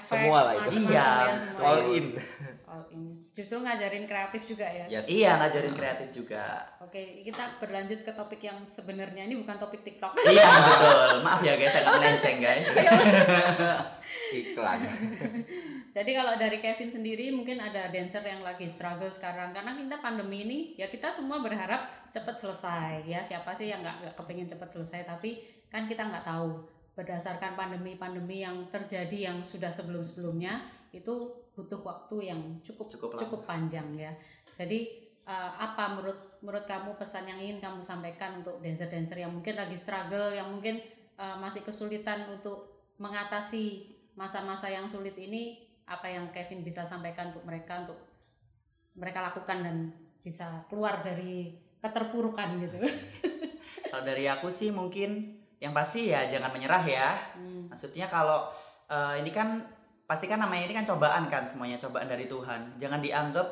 semua 0.00 0.38
lah 0.42 0.54
itu 0.56 0.70
Iya, 0.82 0.92
ya 0.94 1.08
semua. 1.28 1.66
all 1.66 1.82
in 1.90 2.06
All 2.64 2.84
in. 2.90 3.02
Justru 3.30 3.56
ngajarin 3.58 4.04
kreatif 4.04 4.42
juga 4.46 4.64
ya. 4.64 4.84
yes 4.86 5.04
Iya 5.06 5.36
ngajarin 5.36 5.72
kreatif 5.72 6.08
juga. 6.10 6.44
Oke, 6.78 7.20
kita 7.20 7.56
berlanjut 7.58 8.00
ke 8.00 8.12
topik 8.12 8.40
yang 8.40 8.60
sebenarnya 8.62 9.24
ini 9.24 9.36
bukan 9.36 9.56
topik 9.58 9.80
TikTok. 9.82 10.12
iya 10.26 10.48
betul. 10.48 11.20
Maaf 11.20 11.40
ya 11.40 11.54
guys, 11.54 11.72
agak 11.74 11.92
melenceng 11.94 12.38
guys. 12.38 12.68
iklan 14.32 14.80
Jadi 15.92 16.16
kalau 16.16 16.40
dari 16.40 16.56
Kevin 16.56 16.88
sendiri 16.88 17.28
mungkin 17.36 17.60
ada 17.60 17.92
dancer 17.92 18.24
yang 18.24 18.40
lagi 18.40 18.64
struggle 18.64 19.12
sekarang. 19.12 19.52
Karena 19.52 19.76
kita 19.76 20.00
pandemi 20.00 20.48
ini 20.48 20.58
ya 20.80 20.88
kita 20.88 21.12
semua 21.12 21.44
berharap 21.44 22.08
cepat 22.08 22.40
selesai. 22.40 23.04
Ya 23.04 23.20
siapa 23.20 23.52
sih 23.52 23.68
yang 23.68 23.84
nggak 23.84 24.16
kepingin 24.16 24.48
cepat 24.48 24.72
selesai? 24.72 25.04
Tapi 25.04 25.44
kan 25.68 25.84
kita 25.84 26.08
nggak 26.08 26.24
tahu. 26.24 26.64
Berdasarkan 26.92 27.56
pandemi-pandemi 27.56 28.44
yang 28.44 28.68
terjadi 28.68 29.32
yang 29.32 29.40
sudah 29.40 29.72
sebelum-sebelumnya 29.72 30.60
itu 30.92 31.40
butuh 31.56 31.80
waktu 31.84 32.32
yang 32.32 32.40
cukup 32.64 32.84
Cukup 32.88 33.10
cukup, 33.16 33.40
panjang 33.44 33.88
ya. 33.92 34.12
Jadi 34.44 35.08
eh, 35.28 35.52
apa 35.56 35.96
menurut 35.96 36.40
menurut 36.40 36.64
kamu 36.64 36.96
pesan 36.96 37.28
yang 37.28 37.40
ingin 37.40 37.60
kamu 37.60 37.80
sampaikan 37.84 38.40
untuk 38.40 38.60
dancer-dancer 38.64 39.20
yang 39.20 39.32
mungkin 39.32 39.56
lagi 39.56 39.76
struggle 39.76 40.32
yang 40.32 40.48
mungkin 40.48 40.80
eh, 41.20 41.36
masih 41.36 41.64
kesulitan 41.64 42.28
untuk 42.32 42.88
mengatasi 42.96 43.92
masa-masa 44.16 44.68
yang 44.68 44.84
sulit 44.84 45.16
ini 45.16 45.71
apa 45.86 46.06
yang 46.08 46.28
Kevin 46.30 46.62
bisa 46.62 46.86
sampaikan 46.86 47.34
untuk 47.34 47.44
mereka 47.44 47.82
untuk 47.84 47.98
mereka 48.96 49.24
lakukan 49.24 49.58
dan 49.64 49.76
bisa 50.22 50.64
keluar 50.70 51.02
dari 51.02 51.50
keterpurukan 51.82 52.62
gitu. 52.62 52.78
Kalau 53.90 54.04
dari 54.06 54.30
aku 54.30 54.48
sih 54.48 54.70
mungkin 54.70 55.42
yang 55.58 55.74
pasti 55.74 56.10
ya 56.10 56.22
jangan 56.26 56.54
menyerah 56.54 56.82
ya. 56.86 57.10
Maksudnya 57.70 58.10
kalau 58.10 58.50
eh, 58.90 59.22
ini 59.22 59.30
kan 59.30 59.62
pasti 60.10 60.26
kan 60.26 60.42
namanya 60.42 60.66
ini 60.66 60.74
kan 60.74 60.82
cobaan 60.82 61.30
kan 61.30 61.46
semuanya 61.46 61.78
cobaan 61.78 62.10
dari 62.10 62.26
Tuhan. 62.26 62.82
Jangan 62.82 62.98
dianggap 62.98 63.46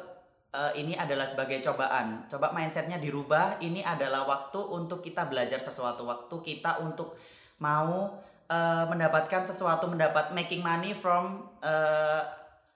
eh, 0.51 0.73
ini 0.83 0.99
adalah 0.99 1.23
sebagai 1.23 1.63
cobaan. 1.63 2.27
Coba 2.27 2.51
mindsetnya 2.51 2.99
dirubah. 2.99 3.63
Ini 3.63 3.87
adalah 3.87 4.27
waktu 4.27 4.59
untuk 4.59 5.07
kita 5.07 5.31
belajar 5.31 5.63
sesuatu. 5.63 6.03
Waktu 6.03 6.35
kita 6.43 6.83
untuk 6.83 7.15
mau 7.63 8.19
eh, 8.51 8.85
mendapatkan 8.91 9.47
sesuatu, 9.47 9.87
mendapat 9.87 10.35
making 10.35 10.67
money 10.67 10.91
from 10.97 11.47
eh, 11.61 12.23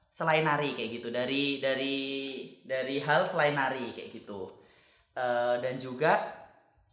selain 0.09 0.45
nari 0.45 0.73
kayak 0.73 0.91
gitu. 0.95 1.09
Dari 1.11 1.59
dari 1.59 1.97
dari 2.63 2.97
hal 3.01 3.25
selain 3.25 3.53
nari 3.53 3.93
kayak 3.93 4.11
gitu. 4.11 4.55
Eh, 5.15 5.55
dan 5.59 5.75
juga 5.77 6.15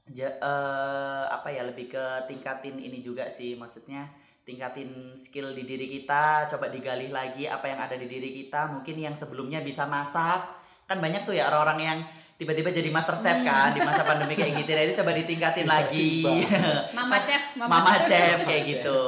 ja- 0.08 0.38
eh, 0.38 1.24
apa 1.28 1.50
ya 1.50 1.64
lebih 1.64 1.88
ke 1.88 2.06
tingkatin 2.26 2.76
ini 2.76 3.00
juga 3.00 3.28
sih 3.28 3.54
maksudnya 3.56 4.06
tingkatin 4.42 5.14
skill 5.16 5.54
di 5.54 5.64
diri 5.64 5.86
kita 5.86 6.50
coba 6.50 6.68
digali 6.68 7.14
lagi 7.14 7.46
apa 7.46 7.70
yang 7.70 7.80
ada 7.80 7.94
di 7.94 8.10
diri 8.10 8.34
kita. 8.34 8.70
Mungkin 8.70 8.98
yang 8.98 9.14
sebelumnya 9.14 9.62
bisa 9.62 9.86
masak. 9.86 10.42
Kan 10.90 10.98
banyak 11.00 11.24
tuh 11.24 11.38
ya 11.38 11.48
orang-orang 11.48 11.80
yang 11.80 12.00
tiba-tiba 12.36 12.74
jadi 12.74 12.90
master 12.90 13.14
chef 13.14 13.46
kan 13.46 13.70
di 13.70 13.80
masa 13.80 14.02
pandemi 14.02 14.34
kayak 14.34 14.58
gitu. 14.58 14.74
Nah 14.74 14.82
itu 14.82 14.94
coba 14.98 15.12
ditingkatin 15.14 15.68
lagi. 15.70 16.26
Mama 16.98 17.22
chef, 17.22 17.54
mama, 17.54 17.80
mama 17.80 17.94
chef. 18.02 18.10
chef 18.10 18.38
kayak 18.44 18.64
gitu 18.66 19.00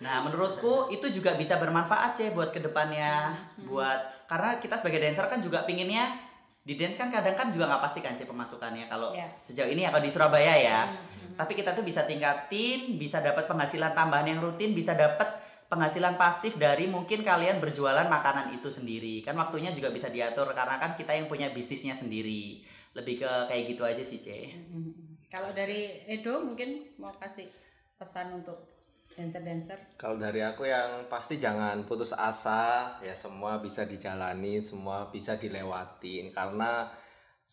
nah 0.00 0.24
menurutku 0.24 0.88
itu 0.88 1.06
juga 1.12 1.36
bisa 1.36 1.60
bermanfaat 1.60 2.16
sih 2.16 2.28
buat 2.32 2.50
ke 2.50 2.64
depannya 2.64 3.36
buat 3.68 4.26
karena 4.26 4.56
kita 4.56 4.80
sebagai 4.80 5.04
dancer 5.04 5.28
kan 5.28 5.44
juga 5.44 5.62
pinginnya 5.68 6.08
di 6.60 6.76
dance 6.76 7.00
kan 7.00 7.08
kadang 7.08 7.34
kan 7.34 7.48
juga 7.48 7.66
nggak 7.66 7.82
pasti 7.82 7.98
kan 8.04 8.12
Ci 8.14 8.28
pemasukannya 8.28 8.84
kalau 8.86 9.16
Yes. 9.16 9.50
sejauh 9.50 9.72
ini 9.72 9.82
ya 9.82 9.90
kalau 9.90 10.04
di 10.04 10.12
Surabaya 10.12 10.54
ya. 10.54 10.92
Tapi 11.34 11.56
kita 11.56 11.72
tuh 11.72 11.80
bisa 11.82 12.04
tingkatin 12.04 13.00
bisa 13.00 13.24
dapat 13.24 13.48
penghasilan 13.48 13.96
tambahan 13.96 14.28
yang 14.28 14.44
rutin 14.44 14.76
bisa 14.76 14.92
dapat 14.92 15.24
penghasilan 15.72 16.20
pasif 16.20 16.60
dari 16.60 16.84
mungkin 16.86 17.24
kalian 17.24 17.58
berjualan 17.58 18.04
makanan 18.06 18.54
itu 18.54 18.70
sendiri. 18.70 19.24
Kan 19.26 19.40
waktunya 19.40 19.74
juga 19.74 19.90
bisa 19.90 20.12
diatur 20.12 20.52
karena 20.54 20.76
kan 20.76 20.94
kita 20.94 21.16
yang 21.16 21.26
punya 21.26 21.48
bisnisnya 21.50 21.96
sendiri. 21.96 22.60
Lebih 22.94 23.24
ke 23.24 23.30
kayak 23.50 23.62
gitu 23.74 23.82
aja 23.86 24.02
sih 24.06 24.22
C 24.22 24.50
Kalau 25.26 25.50
dari 25.50 25.86
Edo 26.06 26.42
mungkin 26.42 26.86
mau 27.02 27.14
kasih 27.18 27.46
pesan 27.98 28.30
untuk 28.42 28.69
dancer-dancer. 29.20 30.00
Kalau 30.00 30.16
dari 30.16 30.40
aku 30.40 30.64
yang 30.64 31.04
pasti 31.12 31.36
jangan 31.36 31.84
putus 31.84 32.16
asa, 32.16 32.96
ya 33.04 33.12
semua 33.12 33.60
bisa 33.60 33.84
dijalani, 33.84 34.64
semua 34.64 35.12
bisa 35.12 35.36
dilewatin 35.36 36.32
karena 36.32 36.88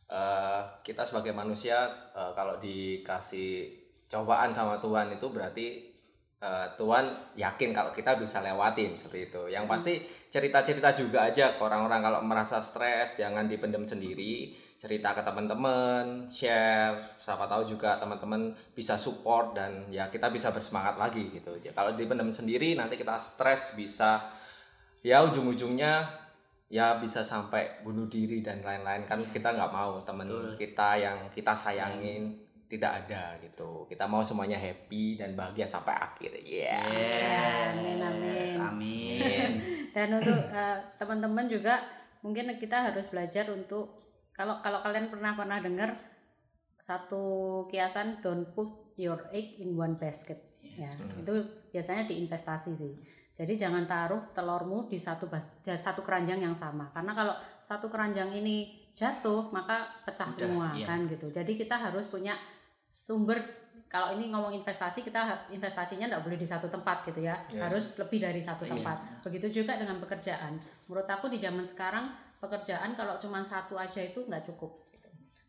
eh, 0.07 0.61
kita 0.87 1.03
sebagai 1.03 1.35
manusia 1.35 1.75
eh, 2.15 2.31
kalau 2.31 2.55
dikasih 2.55 3.75
cobaan 4.07 4.55
sama 4.55 4.79
Tuhan 4.79 5.11
itu 5.11 5.27
berarti 5.27 5.96
eh, 6.41 6.67
Tuhan 6.77 7.05
yakin 7.33 7.69
kalau 7.73 7.89
kita 7.89 8.17
bisa 8.17 8.41
lewatin 8.45 8.93
seperti 8.93 9.33
itu. 9.33 9.43
Yang 9.49 9.65
pasti 9.65 9.93
cerita-cerita 10.29 10.89
juga 10.93 11.25
aja 11.25 11.55
ke 11.57 11.61
orang-orang 11.61 12.01
kalau 12.01 12.19
merasa 12.25 12.61
stres 12.61 13.17
jangan 13.21 13.49
dipendam 13.49 13.85
sendiri, 13.85 14.53
cerita 14.77 15.17
ke 15.17 15.25
teman-teman, 15.25 16.29
share, 16.29 17.01
siapa 17.01 17.49
tahu 17.49 17.65
juga 17.65 17.97
teman-teman 17.97 18.53
bisa 18.77 18.93
support 18.95 19.57
dan 19.57 19.89
ya 19.89 20.09
kita 20.13 20.29
bisa 20.29 20.53
bersemangat 20.53 21.01
lagi 21.01 21.33
gitu. 21.33 21.57
Kalau 21.73 21.97
dipendam 21.97 22.29
sendiri 22.29 22.77
nanti 22.77 22.97
kita 22.97 23.17
stres 23.17 23.73
bisa 23.73 24.21
ya 25.01 25.25
ujung-ujungnya 25.25 26.05
ya 26.67 26.99
bisa 26.99 27.23
sampai 27.23 27.81
bunuh 27.81 28.05
diri 28.05 28.45
dan 28.45 28.61
lain-lain. 28.61 29.07
Kan 29.09 29.25
kita 29.33 29.55
nggak 29.55 29.71
mau 29.73 29.97
temen 30.05 30.27
kita 30.59 31.01
yang 31.01 31.17
kita 31.33 31.55
sayangin 31.55 32.46
tidak 32.67 33.07
ada 33.07 33.39
gitu 33.39 33.87
kita 33.87 34.05
mau 34.11 34.21
semuanya 34.23 34.59
happy 34.59 35.15
dan 35.15 35.33
bahagia 35.33 35.63
sampai 35.63 35.95
akhir 35.95 36.31
ya 36.43 36.83
Amin 37.71 37.99
amin. 37.99 38.35
Yes, 38.43 38.55
amin 38.59 39.51
Dan 39.97 40.13
untuk 40.13 40.37
eh, 40.53 40.77
teman-teman 41.01 41.49
juga 41.49 41.81
mungkin 42.21 42.53
kita 42.61 42.93
harus 42.93 43.09
belajar 43.09 43.49
untuk 43.49 43.89
kalau 44.29 44.61
kalau 44.61 44.85
kalian 44.85 45.09
pernah 45.09 45.33
pernah 45.33 45.57
dengar 45.57 45.97
satu 46.77 47.65
kiasan 47.65 48.21
don't 48.21 48.53
put 48.53 48.93
your 48.93 49.17
egg 49.33 49.57
in 49.57 49.73
one 49.73 49.97
basket. 49.97 50.37
Ya, 50.61 50.85
itu 51.17 51.33
biasanya 51.73 52.05
di 52.05 52.21
investasi 52.21 52.71
sih. 52.77 52.93
Jadi 53.33 53.57
jangan 53.57 53.89
taruh 53.89 54.21
telurmu 54.29 54.85
di 54.85 55.01
satu 55.01 55.25
bas, 55.25 55.65
di 55.65 55.73
satu 55.73 56.05
keranjang 56.05 56.45
yang 56.45 56.53
sama. 56.53 56.93
Karena 56.93 57.17
kalau 57.17 57.33
satu 57.57 57.89
keranjang 57.89 58.29
ini 58.37 58.85
jatuh 58.93 59.49
maka 59.49 59.89
pecah 60.05 60.29
semua 60.29 60.77
iya. 60.77 60.93
kan 60.93 61.09
gitu. 61.09 61.33
Jadi 61.33 61.57
kita 61.57 61.73
harus 61.77 62.05
punya 62.09 62.37
sumber 62.87 63.67
kalau 63.87 64.19
ini 64.19 64.27
ngomong 64.27 64.51
investasi 64.51 64.99
kita 64.99 65.47
investasinya 65.55 66.11
nggak 66.11 66.23
boleh 66.27 66.35
di 66.35 66.43
satu 66.43 66.67
tempat 66.67 67.07
gitu 67.07 67.23
ya. 67.23 67.39
Harus 67.55 67.95
lebih 68.03 68.19
dari 68.19 68.43
satu 68.43 68.67
tempat. 68.67 69.23
Begitu 69.23 69.63
juga 69.63 69.79
dengan 69.79 69.95
pekerjaan. 70.03 70.59
Menurut 70.91 71.07
aku 71.07 71.31
di 71.31 71.39
zaman 71.39 71.63
sekarang 71.63 72.11
pekerjaan 72.43 72.99
kalau 72.99 73.15
cuma 73.15 73.39
satu 73.47 73.79
aja 73.79 74.03
itu 74.03 74.27
nggak 74.27 74.43
cukup. 74.51 74.75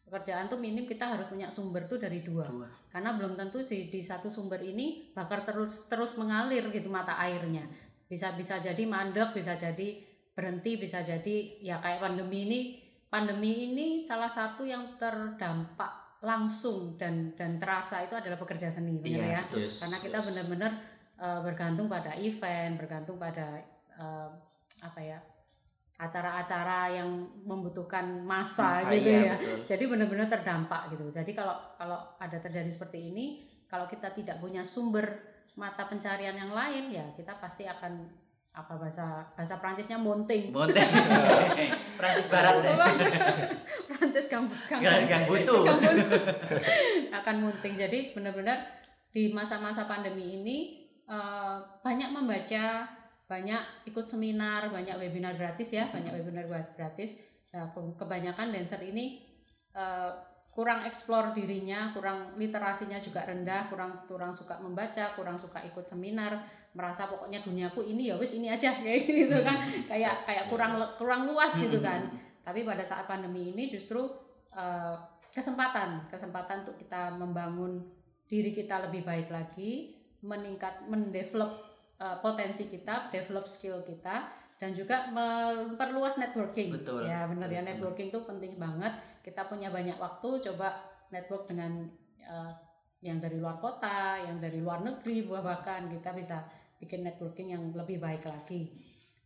Pekerjaan 0.07 0.49
tuh 0.49 0.57
minim 0.57 0.87
kita 0.89 1.05
harus 1.05 1.29
punya 1.29 1.53
sumber 1.53 1.85
tuh 1.85 2.01
dari 2.01 2.25
dua, 2.25 2.49
karena 2.89 3.13
belum 3.13 3.37
tentu 3.37 3.61
di, 3.61 3.93
di 3.93 4.01
satu 4.01 4.33
sumber 4.33 4.57
ini 4.65 5.13
bakal 5.13 5.45
terus 5.45 5.85
terus 5.85 6.17
mengalir 6.17 6.65
gitu 6.73 6.89
mata 6.89 7.21
airnya. 7.21 7.69
Bisa 8.09 8.33
bisa 8.33 8.57
jadi 8.57 8.89
mandek 8.89 9.37
bisa 9.37 9.53
jadi 9.53 10.01
berhenti 10.33 10.81
bisa 10.81 11.05
jadi 11.05 11.61
ya 11.61 11.83
kayak 11.83 12.01
pandemi 12.01 12.49
ini. 12.49 12.61
Pandemi 13.09 13.73
ini 13.73 14.01
salah 14.01 14.29
satu 14.29 14.65
yang 14.65 14.97
terdampak 15.01 16.08
langsung 16.19 16.99
dan 16.99 17.31
dan 17.39 17.63
terasa 17.63 18.03
itu 18.03 18.19
adalah 18.19 18.35
pekerja 18.35 18.67
seni 18.67 18.99
benar 18.99 19.23
Iya, 19.23 19.27
ya. 19.39 19.43
Yes, 19.55 19.87
karena 19.87 19.99
kita 20.03 20.19
benar-benar 20.19 20.73
eh, 21.23 21.41
bergantung 21.47 21.87
pada 21.87 22.13
event 22.19 22.75
bergantung 22.75 23.17
pada 23.23 23.63
eh, 23.95 24.29
apa 24.83 25.01
ya 25.03 25.19
acara-acara 25.99 26.95
yang 26.95 27.11
membutuhkan 27.43 28.23
masa, 28.23 28.71
Massa, 28.71 28.95
gitu 28.95 29.11
iya, 29.11 29.35
ya 29.35 29.35
betul. 29.35 29.59
jadi 29.67 29.85
benar-benar 29.91 30.27
terdampak 30.31 30.95
gitu 30.95 31.11
jadi 31.11 31.31
kalau 31.35 31.59
kalau 31.75 31.99
ada 32.23 32.39
terjadi 32.39 32.71
seperti 32.71 33.11
ini 33.11 33.27
kalau 33.67 33.91
kita 33.91 34.15
tidak 34.15 34.39
punya 34.39 34.63
sumber 34.63 35.07
mata 35.59 35.91
pencarian 35.91 36.39
yang 36.39 36.55
lain 36.55 36.95
ya 36.95 37.07
kita 37.19 37.35
pasti 37.43 37.67
akan 37.67 38.07
apa 38.59 38.75
bahasa 38.75 39.23
bahasa 39.39 39.63
Prancisnya 39.63 40.03
monting 40.03 40.51
Prancis 41.99 42.27
Barat 42.27 42.59
deh. 42.59 42.75
Prancis 43.87 44.27
Gang, 44.83 45.07
gang 45.07 45.25
butuh. 45.31 45.63
Akan 47.19 47.39
munting. 47.39 47.75
Jadi 47.79 48.15
benar-benar 48.19 48.59
di 49.15 49.31
masa-masa 49.31 49.87
pandemi 49.87 50.43
ini 50.43 50.59
eh, 51.07 51.57
banyak 51.83 52.11
membaca 52.11 52.87
banyak 53.29 53.63
ikut 53.93 54.07
seminar, 54.09 54.73
banyak 54.73 54.97
webinar 54.97 55.37
gratis 55.37 55.75
ya, 55.77 55.85
banyak 55.93 56.17
webinar 56.17 56.49
gratis. 56.75 57.23
Nah, 57.53 57.71
ke- 57.71 57.95
kebanyakan 57.95 58.51
dancer 58.51 58.83
ini 58.83 59.23
eh, 59.75 60.11
kurang 60.51 60.83
eksplor 60.83 61.39
dirinya, 61.39 61.95
kurang 61.95 62.35
literasinya 62.35 62.99
juga 62.99 63.23
rendah, 63.23 63.71
kurang 63.71 64.03
kurang 64.11 64.35
suka 64.35 64.59
membaca, 64.59 65.15
kurang 65.15 65.39
suka 65.39 65.63
ikut 65.63 65.87
seminar, 65.87 66.43
merasa 66.77 67.09
pokoknya 67.09 67.41
duniaku 67.41 67.81
ini 67.85 68.13
ya 68.13 68.15
wis 68.21 68.37
ini 68.37 68.53
aja 68.53 68.71
kayak 68.71 69.01
gitu 69.09 69.39
kan, 69.41 69.57
kayak 69.89 70.15
kayak 70.29 70.45
kurang 70.47 70.77
kurang 71.01 71.25
luas 71.25 71.57
gitu 71.57 71.81
kan. 71.81 72.05
Tapi 72.45 72.65
pada 72.65 72.85
saat 72.85 73.05
pandemi 73.05 73.53
ini 73.53 73.69
justru 73.69 74.05
eh, 74.53 74.97
kesempatan, 75.33 76.09
kesempatan 76.09 76.65
untuk 76.65 76.77
kita 76.81 77.17
membangun 77.17 77.85
diri 78.29 78.53
kita 78.53 78.89
lebih 78.89 79.05
baik 79.05 79.33
lagi, 79.33 79.93
meningkat, 80.25 80.89
mendevelop 80.89 81.57
eh, 82.01 82.17
potensi 82.21 82.69
kita, 82.69 83.09
develop 83.13 83.49
skill 83.49 83.85
kita, 83.85 84.29
dan 84.59 84.71
juga 84.75 85.09
memperluas 85.13 86.21
networking. 86.21 86.75
Betul. 86.75 87.07
Ya 87.09 87.25
benar 87.31 87.49
ya 87.49 87.65
networking 87.65 88.13
itu 88.13 88.21
penting 88.25 88.59
banget. 88.61 88.93
Kita 89.25 89.49
punya 89.49 89.69
banyak 89.69 89.97
waktu, 89.97 90.41
coba 90.53 90.77
network 91.13 91.49
dengan 91.49 91.89
eh, 92.21 92.53
yang 92.99 93.23
dari 93.23 93.39
luar 93.39 93.59
kota, 93.63 94.19
yang 94.19 94.43
dari 94.43 94.59
luar 94.59 94.83
negeri, 94.83 95.23
bahkan 95.27 95.87
kita 95.87 96.11
bisa 96.15 96.43
bikin 96.83 97.07
networking 97.07 97.55
yang 97.55 97.63
lebih 97.75 98.03
baik 98.03 98.27
lagi. 98.27 98.71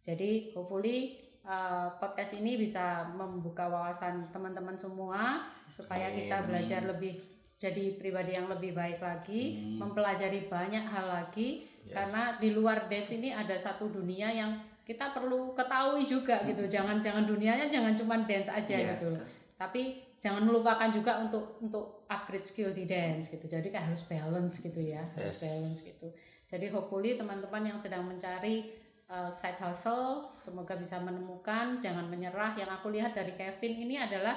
Jadi 0.02 0.52
hopefully 0.52 1.16
eh, 1.46 1.88
podcast 1.96 2.42
ini 2.42 2.60
bisa 2.60 3.08
membuka 3.14 3.70
wawasan 3.70 4.28
teman-teman 4.34 4.76
semua 4.76 5.46
supaya 5.68 6.10
kita 6.12 6.44
belajar 6.44 6.84
lebih 6.84 7.32
jadi 7.62 7.94
pribadi 7.94 8.34
yang 8.34 8.50
lebih 8.50 8.74
baik 8.74 8.98
lagi, 8.98 9.62
mempelajari 9.78 10.50
banyak 10.50 10.82
hal 10.82 11.06
lagi 11.06 11.62
karena 11.94 12.22
di 12.42 12.50
luar 12.50 12.90
dance 12.90 13.14
ini 13.14 13.30
ada 13.30 13.54
satu 13.54 13.86
dunia 13.86 14.34
yang 14.34 14.58
kita 14.82 15.14
perlu 15.14 15.54
ketahui 15.54 16.02
juga 16.02 16.42
gitu. 16.42 16.66
Jangan 16.66 16.98
jangan 16.98 17.22
dunianya 17.22 17.70
jangan 17.70 17.94
cuma 17.94 18.18
dance 18.26 18.50
aja 18.50 18.74
Iya, 18.74 18.98
gitu. 18.98 19.14
Tapi 19.54 20.02
jangan 20.18 20.42
melupakan 20.42 20.90
juga 20.90 21.22
untuk 21.22 21.62
untuk 21.62 22.01
upgrade 22.12 22.44
skill 22.44 22.70
di 22.70 22.84
dance 22.84 23.32
gitu. 23.32 23.48
Jadi 23.48 23.72
kayak 23.72 23.88
harus 23.88 24.04
balance 24.06 24.60
gitu 24.60 24.80
ya, 24.84 25.00
harus 25.00 25.16
Yes. 25.16 25.40
balance 25.40 25.78
gitu. 25.88 26.06
Jadi 26.52 26.66
hopefully 26.68 27.16
teman-teman 27.16 27.72
yang 27.72 27.78
sedang 27.80 28.04
mencari 28.04 28.68
uh, 29.08 29.32
side 29.32 29.56
hustle 29.58 30.28
semoga 30.30 30.76
bisa 30.76 31.00
menemukan, 31.00 31.80
jangan 31.80 32.04
menyerah. 32.06 32.52
Yang 32.54 32.70
aku 32.76 32.92
lihat 32.92 33.16
dari 33.16 33.32
Kevin 33.32 33.88
ini 33.88 33.96
adalah 33.96 34.36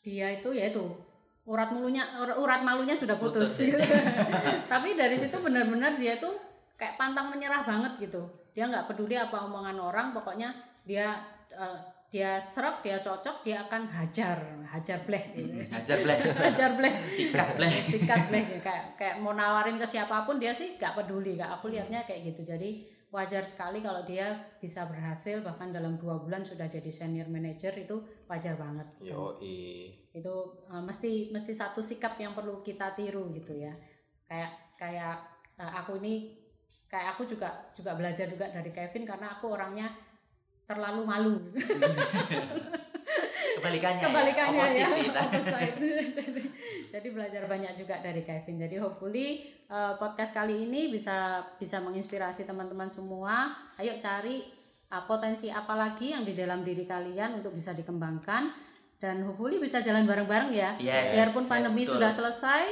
dia 0.00 0.32
itu 0.32 0.52
yaitu 0.52 0.80
urat 1.44 1.72
mulunya 1.76 2.04
ur- 2.24 2.40
urat 2.40 2.64
malunya 2.64 2.96
sudah 2.96 3.20
putus. 3.20 3.68
Tapi 4.72 4.96
dari 4.96 5.16
situ 5.16 5.36
benar-benar 5.44 6.00
dia 6.00 6.16
tuh 6.16 6.32
kayak 6.80 6.96
pantang 6.96 7.28
menyerah 7.28 7.68
banget 7.68 8.08
gitu. 8.08 8.24
Dia 8.56 8.68
nggak 8.72 8.88
peduli 8.88 9.16
apa 9.18 9.44
omongan 9.44 9.76
orang, 9.76 10.06
pokoknya 10.16 10.56
dia 10.88 11.20
uh, 11.52 11.78
dia 12.14 12.38
serap, 12.38 12.78
dia 12.78 13.02
cocok, 13.02 13.42
dia 13.42 13.66
akan 13.66 13.90
hajar, 13.90 14.38
hajar 14.70 15.02
bleh 15.02 15.34
gitu. 15.34 15.66
Hajar 15.66 15.98
bleh. 15.98 16.14
hajar 16.46 16.70
bleh 16.78 16.94
Sikat 16.94 17.48
bleh. 17.58 17.74
sikat 17.90 18.22
bleh 18.30 18.44
ya. 18.54 18.60
kayak 18.62 18.84
kayak 18.94 19.16
mau 19.18 19.34
nawarin 19.34 19.74
ke 19.74 19.82
siapa 19.82 20.22
pun 20.22 20.38
dia 20.38 20.54
sih 20.54 20.78
gak 20.78 20.94
peduli 20.94 21.34
kak 21.34 21.58
aku 21.58 21.74
lihatnya 21.74 22.06
kayak 22.06 22.30
gitu 22.30 22.46
jadi 22.46 22.86
wajar 23.10 23.42
sekali 23.42 23.82
kalau 23.82 24.06
dia 24.06 24.30
bisa 24.62 24.86
berhasil 24.86 25.42
bahkan 25.42 25.74
dalam 25.74 25.98
dua 25.98 26.22
bulan 26.22 26.46
sudah 26.46 26.70
jadi 26.70 26.86
senior 26.90 27.26
manager 27.26 27.74
itu 27.74 27.98
wajar 28.30 28.58
banget 28.58 28.86
Yoi. 29.02 29.90
itu 30.14 30.34
uh, 30.70 30.82
mesti 30.82 31.34
mesti 31.34 31.50
satu 31.54 31.82
sikap 31.82 32.14
yang 32.22 32.30
perlu 32.34 32.62
kita 32.62 32.94
tiru 32.94 33.26
gitu 33.34 33.58
ya 33.58 33.74
kayak 34.26 34.78
kayak 34.78 35.18
uh, 35.58 35.82
aku 35.82 35.98
ini 35.98 36.30
kayak 36.90 37.18
aku 37.18 37.26
juga 37.26 37.70
juga 37.70 37.94
belajar 37.94 38.26
juga 38.30 38.50
dari 38.50 38.70
Kevin 38.74 39.02
karena 39.06 39.38
aku 39.38 39.50
orangnya 39.50 39.90
terlalu 40.64 41.02
malu 41.04 41.34
Kebalikannya. 43.54 44.02
kebalikannya 44.08 44.64
ya. 44.64 44.88
ya. 44.88 45.22
Jadi- 45.44 46.52
jadi 46.90 47.08
belajar 47.10 47.42
banyak 47.44 47.74
juga 47.74 47.98
dari 47.98 48.22
Kevin 48.22 48.64
jadi 48.64 48.78
hopefully 48.78 49.42
uh, 49.66 49.98
podcast 49.98 50.30
kali 50.32 50.70
ini 50.70 50.88
bisa 50.88 51.42
bisa 51.58 51.82
menginspirasi 51.82 52.46
teman-teman 52.46 52.86
semua 52.86 53.50
ayo 53.76 53.98
cari 53.98 54.46
uh, 54.88 55.02
potensi 55.02 55.50
apa 55.50 55.74
lagi 55.74 56.14
yang 56.14 56.22
di 56.22 56.32
dalam 56.32 56.62
diri 56.62 56.86
kalian 56.86 57.42
untuk 57.42 57.50
bisa 57.50 57.74
dikembangkan 57.74 58.46
dan 58.96 59.26
hopefully 59.26 59.58
bisa 59.58 59.82
jalan 59.82 60.06
bareng-bareng 60.06 60.54
ya 60.54 60.78
Yes, 60.78 61.12
biarpun 61.12 61.44
yes, 61.44 61.50
pandemi 61.50 61.82
betul. 61.82 61.98
sudah 61.98 62.10
selesai 62.14 62.62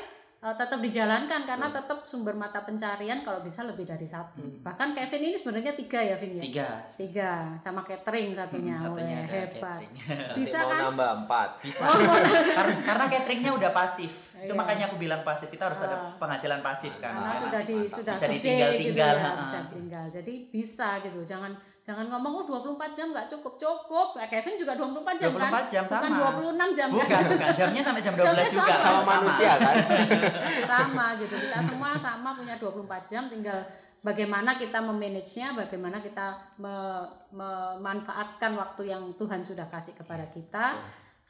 uh, 0.43 0.53
tetap 0.53 0.79
dijalankan 0.79 1.41
karena 1.43 1.69
tetap 1.69 2.03
sumber 2.05 2.35
mata 2.35 2.61
pencarian 2.61 3.23
kalau 3.23 3.41
bisa 3.41 3.63
lebih 3.63 3.83
dari 3.85 4.05
satu 4.05 4.43
bahkan 4.61 4.91
Kevin 4.91 5.23
ini 5.25 5.35
sebenarnya 5.35 5.73
tiga 5.73 6.03
ya 6.03 6.15
Vin 6.15 6.35
ya 6.35 6.43
Hmm. 6.43 6.45
Tiga. 6.45 6.69
tiga 6.91 7.31
sama 7.59 7.81
catering 7.83 8.31
satunya, 8.31 8.75
Hmm, 8.75 8.85
satunya 8.91 9.17
Weh, 9.17 9.29
hebat 9.29 9.81
catering. 9.81 9.93
bisa 10.39 10.57
mau 10.61 10.69
kan 10.69 10.79
nambah 10.85 11.11
empat 11.23 11.49
Bisa. 11.59 11.85
karena, 12.59 12.75
karena 12.83 13.05
cateringnya 13.09 13.53
udah 13.55 13.71
pasif. 13.71 14.13
Itu 14.37 14.51
Iya. 14.51 14.59
makanya 14.59 14.85
aku 14.91 14.99
bilang 14.99 15.23
pasif. 15.23 15.47
Kita 15.49 15.71
harus 15.71 15.79
ada 15.81 16.19
penghasilan 16.19 16.59
pasif 16.61 16.99
kan. 16.99 17.15
karena 17.15 17.31
sudah 17.33 17.63
di 17.63 17.79
sudah 17.87 18.11
Bisa 18.11 18.27
ditinggal-tinggal, 18.29 19.15
gitu 19.15 19.23
ya, 19.23 19.33
bisa 19.39 19.59
tinggal 19.71 20.05
jadi 20.11 20.35
bisa 20.49 20.89
gitu 21.01 21.19
jangan 21.23 21.53
jangan 21.83 22.07
ngomong 22.07 22.33
oh 22.39 22.45
24 22.47 22.95
jam 22.95 23.11
nggak 23.11 23.27
cukup. 23.27 23.59
Cukup. 23.59 24.15
Kayak 24.15 24.39
Kevin 24.39 24.55
juga 24.55 24.73
24 24.79 25.19
jam 25.19 25.31
24 25.35 25.51
kan 25.51 25.65
jam 25.67 25.83
bukan 25.83 25.99
sama. 26.15 26.31
26 26.71 26.79
jam 26.79 26.89
Bukan, 26.89 27.09
kan? 27.11 27.23
Bukan. 27.27 27.51
Jamnya 27.53 27.83
sampai 27.83 28.01
jam 28.01 28.15
12 28.15 28.23
Jamnya 28.23 28.47
juga. 28.47 28.71
sama. 28.71 28.73
sama 28.73 29.03
manusia 29.19 29.53
kan? 29.59 29.75
Sama 30.71 31.07
gitu. 31.19 31.35
Kita 31.35 31.59
semua 31.59 31.91
sama 31.99 32.31
punya 32.33 32.55
24 32.55 32.87
jam. 33.03 33.27
Tinggal 33.27 33.59
bagaimana 33.99 34.55
kita 34.55 34.79
memanagenya 34.79 35.59
bagaimana 35.59 35.99
kita 35.99 36.27
me- 36.57 37.09
memanfaatkan 37.33 38.55
waktu 38.55 38.83
yang 38.89 39.03
Tuhan 39.15 39.43
sudah 39.43 39.67
kasih 39.67 39.99
kepada 39.99 40.23
kita. 40.23 40.79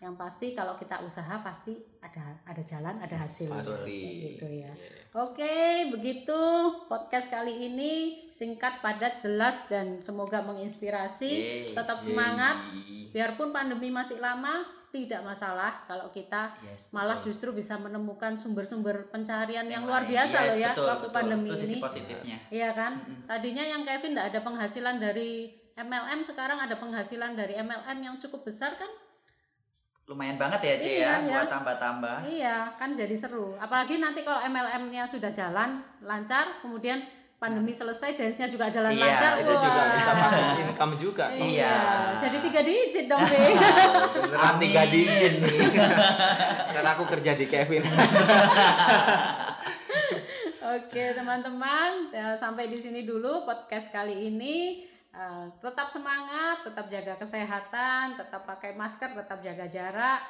yang 0.02 0.18
pasti 0.18 0.50
kalau 0.50 0.74
kita 0.74 0.98
usaha 1.00 1.38
pasti 1.40 1.78
ada 2.02 2.42
ada 2.42 2.58
jalan 2.58 2.98
ada 2.98 3.14
hasil. 3.14 3.54
pasti. 3.54 4.34
gitu 4.34 4.50
ya 4.50 4.66
oke 5.12 5.56
begitu 5.92 6.40
podcast 6.88 7.28
kali 7.28 7.68
ini 7.68 8.24
singkat 8.26 8.80
padat 8.80 9.20
jelas 9.20 9.68
dan 9.68 10.00
semoga 10.00 10.40
menginspirasi. 10.44 11.32
Yeay. 11.32 11.74
tetap 11.76 12.00
semangat. 12.00 12.56
Biarpun 13.12 13.52
pandemi 13.52 13.92
masih 13.92 14.16
lama 14.24 14.64
tidak 14.92 15.24
masalah 15.24 15.72
kalau 15.88 16.12
kita 16.12 16.52
Yes, 16.68 16.92
malah 16.92 17.16
justru 17.20 17.48
bisa 17.52 17.80
menemukan 17.80 18.36
sumber-sumber 18.36 19.08
pencarian 19.08 19.64
yang, 19.64 19.84
Yang 19.84 19.88
luar 19.88 20.02
biasa 20.04 20.36
Yes, 20.36 20.48
loh 20.48 20.56
ya 20.60 20.70
betul, 20.72 20.86
waktu 20.88 21.06
betul. 21.08 21.16
pandemi 21.16 21.48
Itu 21.48 21.56
sisi 21.56 21.76
ini. 21.76 21.82
positifnya. 21.82 22.36
Iya 22.52 22.70
kan? 22.76 22.92
Tadinya 23.24 23.64
yang 23.64 23.82
Kevin 23.88 24.12
tidak 24.12 24.26
ada 24.36 24.40
penghasilan 24.44 24.96
dari 25.00 25.48
MLM 25.72 26.20
sekarang 26.24 26.60
ada 26.60 26.76
penghasilan 26.76 27.32
dari 27.32 27.56
MLM 27.56 27.98
yang 28.04 28.14
cukup 28.20 28.44
besar 28.44 28.76
kan 28.76 28.88
Lumayan 30.12 30.36
banget 30.36 30.60
ya, 30.60 30.74
C 30.76 30.84
Iya, 30.84 31.00
ya, 31.00 31.12
ya. 31.24 31.32
buat 31.32 31.48
tambah-tambah. 31.48 32.16
Iya, 32.28 32.56
kan 32.76 32.92
jadi 32.92 33.16
seru. 33.16 33.56
Apalagi 33.56 33.96
nanti 33.96 34.20
kalau 34.20 34.44
MLM-nya 34.44 35.08
sudah 35.08 35.32
jalan 35.32 35.80
lancar, 36.04 36.60
kemudian 36.60 37.00
pandemi 37.40 37.72
selesai, 37.72 38.12
dance-nya 38.14 38.44
juga 38.46 38.68
jalan 38.68 38.92
Iya, 38.92 39.02
lancar. 39.02 39.32
itu 39.40 39.50
juga 39.50 39.72
wah. 39.72 39.96
bisa 39.96 40.12
masuk 40.14 40.46
income 40.62 40.94
juga 40.94 41.26
Iya, 41.32 41.74
jadi 42.20 42.36
tiga 42.38 42.60
digit 42.60 43.06
dong, 43.08 43.18
Be. 43.18 43.40
beneran 44.14 44.54
tiga 44.60 44.82
digit 44.86 45.32
nih 45.42 45.58
karena 46.70 46.90
aku 46.94 47.04
kerja 47.08 47.32
di 47.34 47.48
Kevin 47.48 47.82
Oke, 50.72 51.04
teman-teman, 51.12 52.08
ya, 52.14 52.32
sampai 52.32 52.70
di 52.70 52.78
sini 52.78 53.02
dulu 53.02 53.42
podcast 53.44 53.90
kali 53.92 54.30
ini. 54.30 54.78
Eh, 55.12 55.46
tetap 55.60 55.92
semangat, 55.92 56.64
tetap 56.64 56.88
jaga 56.88 57.20
kesehatan, 57.20 58.16
tetap 58.16 58.48
pakai 58.48 58.72
masker, 58.72 59.12
tetap 59.12 59.44
jaga 59.44 59.68
jarak. 59.68 60.20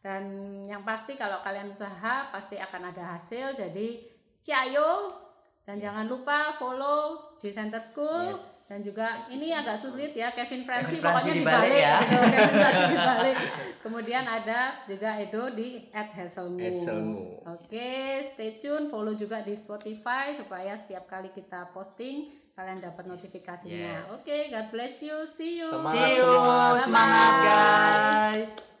Dan 0.00 0.22
yang 0.64 0.80
pasti 0.86 1.18
kalau 1.18 1.42
kalian 1.42 1.68
usaha 1.68 2.30
pasti 2.30 2.54
akan 2.56 2.94
ada 2.94 3.18
hasil. 3.18 3.58
Jadi, 3.58 4.06
ciao 4.38 5.29
dan 5.60 5.76
jangan 5.76 6.02
lupa 6.04 6.50
follow 6.50 7.30
G 7.32 7.48
Center 7.48 7.78
School 7.78 8.28
Yes. 8.28 8.68
dan 8.68 8.80
juga 8.80 9.06
ini 9.28 9.52
agak 9.52 9.76
sulit 9.76 10.10
ya 10.10 10.32
Kevin 10.32 10.62
Francis 10.62 10.98
Kevin 10.98 11.06
pokoknya 11.06 11.32
dibalik, 11.36 11.68
dibalik 11.68 11.80
ya. 11.80 11.96
gitu. 12.00 12.18
Kevin 12.26 12.88
dibalik. 12.96 13.36
Kemudian 13.80 14.24
ada 14.24 14.60
juga 14.84 15.16
Edo 15.16 15.44
di 15.50 15.68
@hazelmu. 15.90 16.58
Hazelmu. 16.58 17.22
Oke, 17.50 17.92
stay 18.20 18.52
tune, 18.52 18.86
follow 18.86 19.12
juga 19.12 19.40
di 19.40 19.52
Spotify 19.52 20.32
supaya 20.32 20.72
setiap 20.72 21.06
kali 21.06 21.30
kita 21.30 21.70
posting 21.70 22.26
kalian 22.50 22.76
dapat 22.78 23.06
notifikasinya. 23.06 24.04
yes. 24.04 24.08
Oke, 24.12 24.50
God 24.50 24.66
bless 24.68 25.00
you. 25.00 25.16
See 25.24 25.54
you. 25.56 25.68
Semangat 25.70 25.96
See 26.02 26.12
you, 26.14 26.24
semua. 26.26 26.74
semangat 26.74 27.32
guys. 27.40 28.79